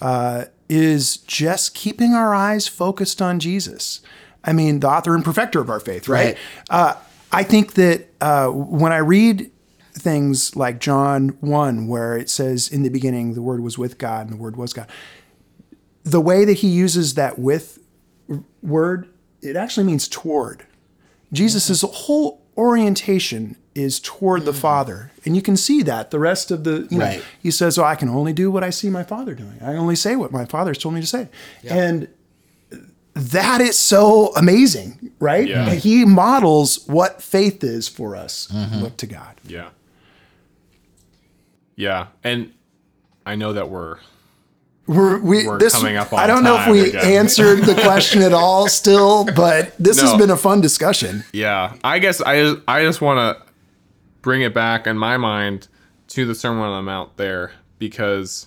uh, 0.00 0.44
is 0.68 1.18
just 1.18 1.74
keeping 1.74 2.14
our 2.14 2.34
eyes 2.34 2.66
focused 2.66 3.20
on 3.20 3.38
Jesus. 3.38 4.00
I 4.44 4.52
mean, 4.52 4.80
the 4.80 4.88
author 4.88 5.14
and 5.14 5.24
perfecter 5.24 5.60
of 5.60 5.70
our 5.70 5.80
faith, 5.80 6.08
right? 6.08 6.26
Right. 6.26 6.38
Uh, 6.68 6.94
I 7.32 7.42
think 7.42 7.74
that 7.74 8.08
uh, 8.20 8.48
when 8.48 8.92
I 8.92 8.98
read 8.98 9.50
things 9.94 10.54
like 10.54 10.80
John 10.80 11.30
1, 11.40 11.86
where 11.86 12.16
it 12.16 12.28
says, 12.28 12.68
In 12.68 12.82
the 12.82 12.90
beginning, 12.90 13.34
the 13.34 13.42
Word 13.42 13.60
was 13.60 13.78
with 13.78 13.98
God, 13.98 14.26
and 14.26 14.34
the 14.34 14.40
Word 14.40 14.56
was 14.56 14.72
God, 14.72 14.88
the 16.04 16.20
way 16.20 16.44
that 16.44 16.58
he 16.58 16.68
uses 16.68 17.14
that 17.14 17.38
with 17.38 17.78
word, 18.62 19.08
it 19.42 19.56
actually 19.56 19.84
means 19.84 20.08
toward. 20.08 20.66
Jesus' 21.32 21.82
whole 21.82 22.42
orientation 22.56 23.56
is 23.74 23.98
toward 24.00 24.44
the 24.44 24.52
mm. 24.52 24.56
Father. 24.60 25.10
And 25.24 25.34
you 25.34 25.42
can 25.42 25.56
see 25.56 25.82
that 25.82 26.10
the 26.10 26.18
rest 26.18 26.50
of 26.50 26.64
the, 26.64 26.86
you 26.90 26.98
know, 26.98 27.06
Right. 27.06 27.22
he 27.42 27.50
says, 27.50 27.78
Oh, 27.78 27.84
I 27.84 27.96
can 27.96 28.08
only 28.08 28.32
do 28.32 28.50
what 28.50 28.62
I 28.62 28.70
see 28.70 28.88
my 28.90 29.02
Father 29.02 29.34
doing. 29.34 29.58
I 29.62 29.74
only 29.74 29.96
say 29.96 30.14
what 30.16 30.30
my 30.30 30.44
Father's 30.44 30.78
told 30.78 30.94
me 30.94 31.00
to 31.00 31.06
say. 31.06 31.28
And 31.68 32.08
that 33.14 33.60
is 33.60 33.78
so 33.78 34.32
amazing, 34.34 35.10
right? 35.20 35.46
Yeah. 35.48 35.70
He 35.70 36.04
models 36.04 36.84
what 36.86 37.22
faith 37.22 37.62
is 37.64 37.88
for 37.88 38.16
us. 38.16 38.48
Mm-hmm. 38.52 38.76
Look 38.76 38.96
to 38.98 39.06
God. 39.06 39.40
Yeah. 39.46 39.68
Yeah, 41.76 42.06
and 42.22 42.52
I 43.26 43.34
know 43.34 43.52
that 43.52 43.68
we're 43.68 43.98
We're, 44.86 45.18
we, 45.18 45.46
We're 45.46 45.58
this, 45.58 45.74
coming 45.74 45.96
up 45.96 46.12
on 46.12 46.20
I 46.20 46.26
don't 46.26 46.44
know 46.44 46.60
if 46.60 46.68
we 46.68 46.90
again. 46.90 47.04
answered 47.04 47.62
the 47.64 47.74
question 47.74 48.22
at 48.22 48.32
all 48.32 48.68
still, 48.82 49.24
but 49.24 49.74
this 49.78 50.00
has 50.00 50.14
been 50.16 50.30
a 50.30 50.36
fun 50.36 50.60
discussion. 50.60 51.24
Yeah, 51.32 51.74
I 51.82 51.98
guess 51.98 52.20
I 52.24 52.54
I 52.68 52.82
just 52.84 53.00
want 53.00 53.18
to 53.38 53.43
bring 54.24 54.40
it 54.40 54.54
back 54.54 54.86
in 54.86 54.96
my 54.96 55.18
mind 55.18 55.68
to 56.08 56.24
the 56.24 56.34
Sermon 56.34 56.62
on 56.62 56.82
the 56.84 56.90
Mount 56.90 57.18
there 57.18 57.52
because 57.78 58.46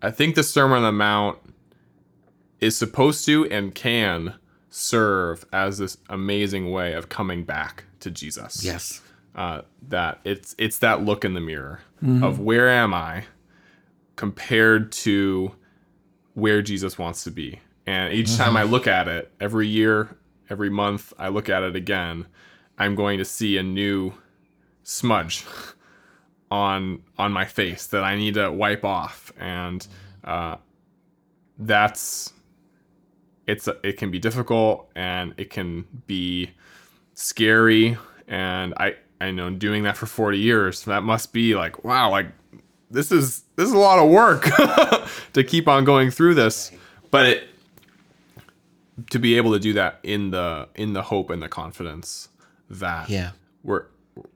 I 0.00 0.10
think 0.12 0.36
the 0.36 0.44
Sermon 0.44 0.78
on 0.78 0.84
the 0.84 0.92
Mount 0.92 1.38
is 2.60 2.76
supposed 2.76 3.24
to 3.26 3.46
and 3.50 3.74
can 3.74 4.34
serve 4.70 5.44
as 5.52 5.78
this 5.78 5.98
amazing 6.08 6.70
way 6.70 6.92
of 6.92 7.08
coming 7.08 7.42
back 7.44 7.84
to 7.98 8.10
Jesus. 8.10 8.62
Yes. 8.64 9.02
uh, 9.34 9.62
that 9.88 10.20
it's 10.24 10.54
it's 10.58 10.78
that 10.78 11.02
look 11.02 11.24
in 11.24 11.34
the 11.34 11.40
mirror 11.40 11.80
of 12.22 12.38
where 12.40 12.68
am 12.68 12.94
I 12.94 13.24
compared 14.16 14.90
to 14.92 15.52
where 16.34 16.62
Jesus 16.62 16.96
wants 16.98 17.24
to 17.24 17.30
be. 17.30 17.60
And 17.86 18.14
each 18.14 18.36
time 18.36 18.56
I 18.56 18.62
look 18.62 18.86
at 18.86 19.08
it, 19.08 19.30
every 19.40 19.66
year, 19.66 20.16
every 20.48 20.70
month, 20.70 21.12
I 21.18 21.28
look 21.28 21.48
at 21.48 21.62
it 21.62 21.74
again, 21.76 22.26
I'm 22.80 22.94
going 22.94 23.18
to 23.18 23.26
see 23.26 23.58
a 23.58 23.62
new 23.62 24.14
smudge 24.84 25.44
on 26.50 27.02
on 27.18 27.30
my 27.30 27.44
face 27.44 27.86
that 27.88 28.02
I 28.02 28.16
need 28.16 28.34
to 28.34 28.50
wipe 28.50 28.86
off, 28.86 29.32
and 29.38 29.86
uh, 30.24 30.56
that's 31.58 32.32
it's 33.46 33.68
it 33.84 33.98
can 33.98 34.10
be 34.10 34.18
difficult 34.18 34.90
and 34.96 35.34
it 35.36 35.50
can 35.50 35.84
be 36.06 36.50
scary. 37.12 37.98
And 38.26 38.72
i 38.78 38.94
i 39.20 39.30
know 39.30 39.50
doing 39.50 39.82
that 39.82 39.98
for 39.98 40.06
40 40.06 40.38
years. 40.38 40.84
That 40.86 41.02
must 41.02 41.34
be 41.34 41.54
like 41.54 41.84
wow 41.84 42.10
like 42.10 42.28
this 42.90 43.12
is 43.12 43.44
this 43.56 43.68
is 43.68 43.74
a 43.74 43.78
lot 43.78 43.98
of 43.98 44.08
work 44.08 44.44
to 45.34 45.44
keep 45.44 45.68
on 45.68 45.84
going 45.84 46.10
through 46.10 46.34
this. 46.34 46.72
But 47.10 47.26
it 47.26 47.44
to 49.10 49.18
be 49.18 49.36
able 49.36 49.52
to 49.52 49.58
do 49.58 49.74
that 49.74 50.00
in 50.02 50.30
the 50.30 50.68
in 50.74 50.94
the 50.94 51.02
hope 51.02 51.28
and 51.28 51.42
the 51.42 51.48
confidence 51.48 52.29
that 52.70 53.10
Yeah. 53.10 53.30
we're 53.62 53.84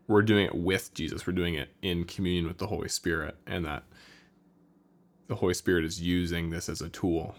we're 0.06 0.22
doing 0.22 0.46
it 0.46 0.54
with 0.54 0.92
Jesus 0.94 1.26
we're 1.26 1.32
doing 1.32 1.54
it 1.54 1.68
in 1.82 2.04
communion 2.04 2.46
with 2.46 2.58
the 2.58 2.66
Holy 2.66 2.88
Spirit 2.88 3.36
and 3.46 3.64
that 3.64 3.84
the 5.28 5.34
Holy 5.36 5.54
Spirit 5.54 5.84
is 5.84 6.00
using 6.00 6.50
this 6.50 6.68
as 6.68 6.80
a 6.80 6.88
tool 6.88 7.34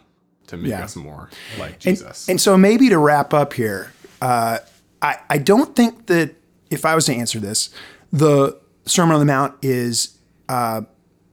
to 0.47 0.57
make 0.57 0.69
Yeah. 0.71 0.83
us 0.83 0.95
more 0.95 1.29
like 1.59 1.73
And, 1.73 1.81
Jesus 1.97 2.27
and 2.29 2.39
so 2.39 2.57
maybe 2.57 2.89
to 2.89 2.97
wrap 2.97 3.33
up 3.33 3.53
here, 3.53 3.91
uh, 4.21 4.59
I, 5.01 5.17
I 5.29 5.37
don't 5.37 5.75
think 5.75 6.07
that 6.07 6.35
if 6.69 6.85
I 6.85 6.95
was 6.95 7.05
to 7.05 7.13
answer 7.13 7.39
this, 7.39 7.69
the 8.11 8.57
Sermon 8.85 9.13
on 9.15 9.19
the 9.19 9.25
Mount 9.25 9.55
is 9.61 10.17
uh, 10.49 10.81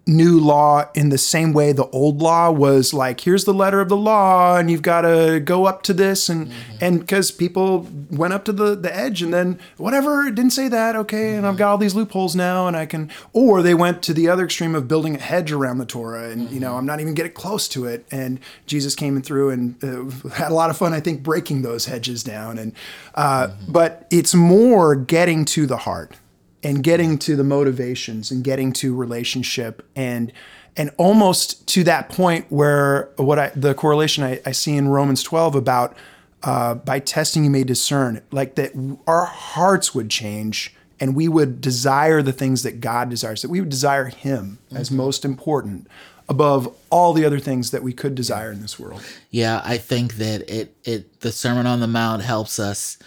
new 0.07 0.41
law 0.41 0.85
in 0.95 1.11
the 1.11 1.19
same 1.19 1.53
way 1.53 1.73
the 1.73 1.87
old 1.89 2.21
law 2.21 2.51
was 2.51 2.93
like, 2.93 3.21
here's 3.21 3.45
the 3.45 3.55
letter 3.55 3.81
of 3.81 3.89
the 3.89 3.97
law, 3.97 4.57
and 4.57 4.71
you've 4.71 4.83
got 4.83 5.03
to 5.03 5.41
go 5.45 5.67
up 5.67 5.83
to 5.85 5.93
this, 5.93 6.29
and 6.29 6.53
and 6.81 7.01
because 7.01 7.31
people 7.31 7.87
went 8.11 8.33
up 8.33 8.45
to 8.45 8.53
the 8.53 8.75
the 8.75 8.95
edge, 8.95 9.23
and 9.23 9.33
then 9.33 9.59
whatever 9.77 10.27
it 10.27 10.35
didn't 10.35 10.53
say 10.53 10.69
that, 10.69 10.97
okay, 10.97 11.37
and 11.37 11.47
I've 11.47 11.57
got 11.57 11.71
all 11.71 11.79
these 11.79 11.95
loopholes 11.95 12.35
now, 12.35 12.67
and 12.67 12.77
I 12.77 12.87
can, 12.87 13.11
or 13.33 13.63
they 13.63 13.75
went 13.75 14.03
to 14.05 14.15
the 14.15 14.29
other 14.29 14.45
extreme 14.45 14.75
of 14.75 14.89
building 14.89 15.15
a 15.15 15.21
hedge 15.21 15.53
around 15.53 15.79
the 15.79 15.87
Torah, 15.87 16.31
and 16.31 16.51
you 16.51 16.61
know 16.61 16.77
I'm 16.77 16.87
not 16.87 17.01
even 17.01 17.15
getting 17.15 17.33
close 17.33 17.69
to 17.69 17.87
it, 17.87 18.05
and 18.11 18.41
Jesus 18.67 18.95
came 18.95 19.17
in 19.17 19.23
through 19.23 19.51
and 19.51 19.85
uh, 19.85 20.29
had 20.35 20.51
a 20.51 20.55
lot 20.55 20.71
of 20.71 20.77
fun, 20.77 20.93
I 20.93 21.01
think, 21.01 21.23
breaking 21.23 21.63
those 21.63 21.87
hedges 21.87 22.25
down, 22.25 22.59
and 22.59 22.73
uh, 23.15 23.49
but 23.69 24.07
it's 24.11 24.35
more 24.35 24.97
getting 24.97 25.45
to 25.45 25.67
the 25.67 25.77
heart 25.79 26.17
and 26.63 26.83
getting 26.83 27.19
to 27.19 27.37
the 27.37 27.45
motivations 27.45 28.31
and 28.31 28.45
getting 28.45 28.73
to 28.73 28.95
relationship 28.95 29.87
and 29.97 30.33
and 30.77 30.91
almost 30.97 31.67
to 31.69 31.85
that 31.85 32.09
point 32.09 32.47
where 32.49 33.11
what 33.17 33.39
I 33.39 33.53
the 33.55 33.75
correlation 33.75 34.25
I, 34.25 34.41
I 34.47 34.53
see 34.53 34.77
in 34.77 34.89
Romans 34.89 35.23
12 35.23 35.55
about 35.55 35.97
uh, 36.43 36.75
by 36.75 36.99
testing 36.99 37.45
you 37.45 37.51
may 37.51 37.65
discern 37.65 38.23
like 38.31 38.57
that 38.57 38.73
our 39.07 39.27
hearts 39.27 39.95
would 39.95 40.11
change 40.11 40.75
and 40.99 41.15
we 41.15 41.29
would 41.29 41.61
desire 41.61 42.23
the 42.23 42.33
things 42.33 42.63
that 42.63 42.81
God 42.81 43.11
desires 43.11 43.43
that 43.43 43.51
we 43.51 43.61
would 43.61 43.71
desire 43.71 44.07
him 44.07 44.59
as 44.75 44.91
most 44.91 45.25
important 45.25 45.89
above 46.29 46.75
all 46.91 47.13
the 47.13 47.25
other 47.25 47.39
things 47.39 47.73
that 47.73 47.83
we 47.83 47.93
could 47.93 48.15
desire 48.15 48.53
in 48.53 48.63
this 48.63 48.79
world. 48.79 49.03
Yeah, 49.31 49.61
I 49.65 49.79
think 49.79 50.15
that 50.15 50.49
it 50.49 50.75
it 50.85 51.21
the 51.21 51.33
Sermon 51.33 51.67
on 51.67 51.81
the 51.81 51.89
Mount 51.89 52.23
helps 52.23 52.59
us 52.59 52.99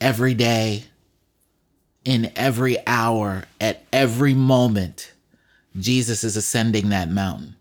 every 0.00 0.34
day 0.34 0.84
in 2.10 2.32
every 2.34 2.76
hour 2.88 3.44
at 3.60 3.84
every 3.92 4.34
moment 4.34 5.12
Jesus 5.78 6.24
is 6.24 6.36
ascending 6.36 6.88
that 6.88 7.08
mountain 7.08 7.54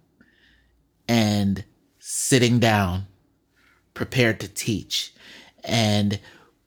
and 1.07 1.63
sitting 1.99 2.57
down 2.57 3.05
prepared 3.93 4.39
to 4.39 4.47
teach 4.47 5.13
and 5.63 6.19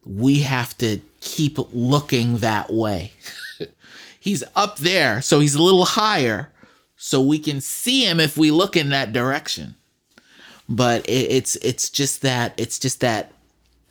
we 0.05 0.41
have 0.41 0.79
to 0.79 1.01
keep 1.21 1.59
looking 1.73 2.39
that 2.39 2.73
way. 2.73 3.13
he's 4.21 4.45
up 4.55 4.79
there, 4.79 5.21
so 5.21 5.41
he's 5.41 5.57
a 5.57 5.63
little 5.63 5.85
higher 5.85 6.53
so 6.97 7.21
we 7.21 7.41
can 7.41 7.61
see 7.61 8.05
him 8.05 8.21
if 8.21 8.37
we 8.37 8.53
look 8.53 8.77
in 8.77 8.91
that 8.91 9.13
direction 9.13 9.75
but 10.69 11.05
it, 11.09 11.31
it's 11.31 11.57
it's 11.57 11.91
just 11.91 12.23
that 12.23 12.55
it's 12.57 12.79
just 12.79 13.01
that 13.01 13.32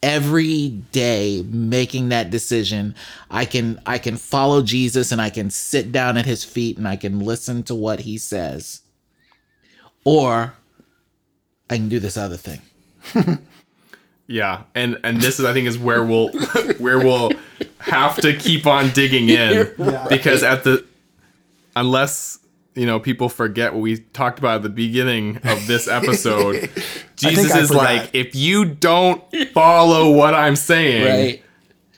every 0.04 0.70
day 0.92 1.44
making 1.48 2.10
that 2.10 2.32
decision 2.32 2.96
i 3.30 3.46
can 3.46 3.80
i 3.86 4.00
can 4.00 4.18
follow 4.18 4.64
jesus 4.64 5.12
and 5.12 5.22
i 5.22 5.30
can 5.30 5.50
sit 5.52 5.92
down 5.92 6.18
at 6.18 6.26
his 6.26 6.44
feet 6.44 6.76
and 6.78 6.88
i 6.88 6.96
can 6.96 7.20
listen 7.20 7.62
to 7.64 7.76
what 7.76 8.00
he 8.02 8.18
says. 8.18 8.82
Or 10.04 10.54
i 11.70 11.76
can 11.76 11.88
do 11.90 12.00
this 12.00 12.18
other 12.18 12.38
thing. 12.38 12.62
Yeah, 14.32 14.64
and 14.74 14.98
and 15.04 15.22
this 15.22 15.40
is 15.40 15.46
I 15.46 15.52
think 15.52 15.68
is 15.68 15.78
where 15.78 16.04
we'll 16.06 16.30
where 16.78 17.00
we'll 17.00 17.34
have 17.80 18.16
to 18.22 18.34
keep 18.34 18.66
on 18.66 18.90
digging 18.92 19.28
in. 19.30 19.74
Because 20.10 20.42
at 20.42 20.64
the 20.64 20.86
unless 21.76 22.40
you 22.74 22.86
know 22.86 22.98
people 22.98 23.28
forget 23.28 23.74
what 23.74 23.82
we 23.82 23.98
talked 23.98 24.40
about 24.40 24.56
at 24.56 24.64
the 24.64 24.70
beginning 24.70 25.38
of 25.44 25.68
this 25.68 25.90
episode, 25.90 26.70
Jesus 27.30 27.56
is 27.56 27.68
forgot. 27.70 27.84
like 27.84 28.16
if 28.16 28.36
you 28.36 28.66
don't 28.66 29.24
follow 29.54 30.12
what 30.12 30.34
I'm 30.34 30.56
saying, 30.56 31.06
right 31.06 31.44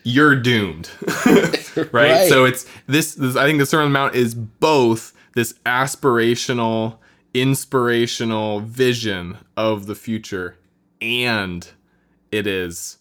you're 0.03 0.35
doomed. 0.35 0.89
right? 1.25 1.93
Right. 1.93 2.29
So 2.29 2.45
it's 2.45 2.65
this, 2.87 3.15
this 3.15 3.35
I 3.35 3.45
think 3.45 3.59
the 3.59 3.65
Sermon 3.65 3.87
on 3.87 3.93
the 3.93 3.99
Mount 3.99 4.15
is 4.15 4.35
both 4.35 5.13
this 5.33 5.53
aspirational, 5.65 6.97
inspirational 7.33 8.59
vision 8.59 9.37
of 9.57 9.85
the 9.85 9.95
future 9.95 10.57
and 11.01 11.67
it 12.31 12.47
is 12.47 12.97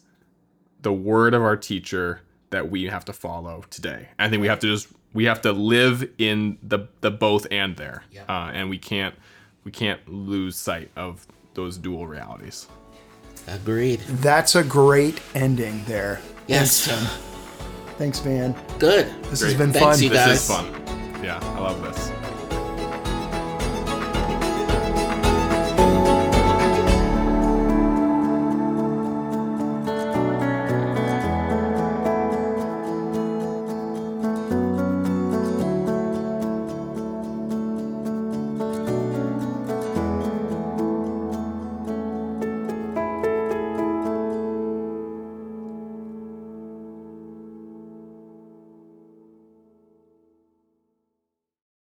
the 0.80 0.92
word 0.92 1.34
of 1.34 1.42
our 1.42 1.56
teacher 1.56 2.20
that 2.50 2.70
we 2.70 2.84
have 2.86 3.04
to 3.04 3.12
follow 3.12 3.64
today. 3.70 4.08
I 4.18 4.28
think 4.28 4.40
we 4.40 4.48
have 4.48 4.58
to 4.60 4.66
just 4.66 4.88
we 5.12 5.24
have 5.24 5.42
to 5.42 5.52
live 5.52 6.08
in 6.18 6.58
the 6.62 6.88
the 7.00 7.10
both 7.10 7.46
and 7.50 7.76
there. 7.76 8.04
Uh, 8.28 8.50
and 8.52 8.70
we 8.70 8.78
can't 8.78 9.14
we 9.64 9.70
can't 9.70 10.06
lose 10.08 10.56
sight 10.56 10.90
of 10.96 11.26
those 11.54 11.76
dual 11.78 12.06
realities. 12.06 12.66
agreed 13.48 14.00
that's 14.20 14.54
a 14.54 14.62
great 14.62 15.20
ending 15.34 15.82
there 15.84 16.20
yes 16.46 16.86
thanks 17.98 18.18
Van 18.20 18.54
good 18.78 19.06
this 19.24 19.40
Great. 19.40 19.50
has 19.50 19.54
been 19.58 19.72
Thanks, 19.72 19.98
fun 19.98 20.02
you 20.04 20.08
This 20.10 20.42
is 20.42 20.48
fun. 20.48 21.22
Yeah, 21.22 21.38
I 21.40 21.60
love 21.60 21.80
this. 21.82 22.10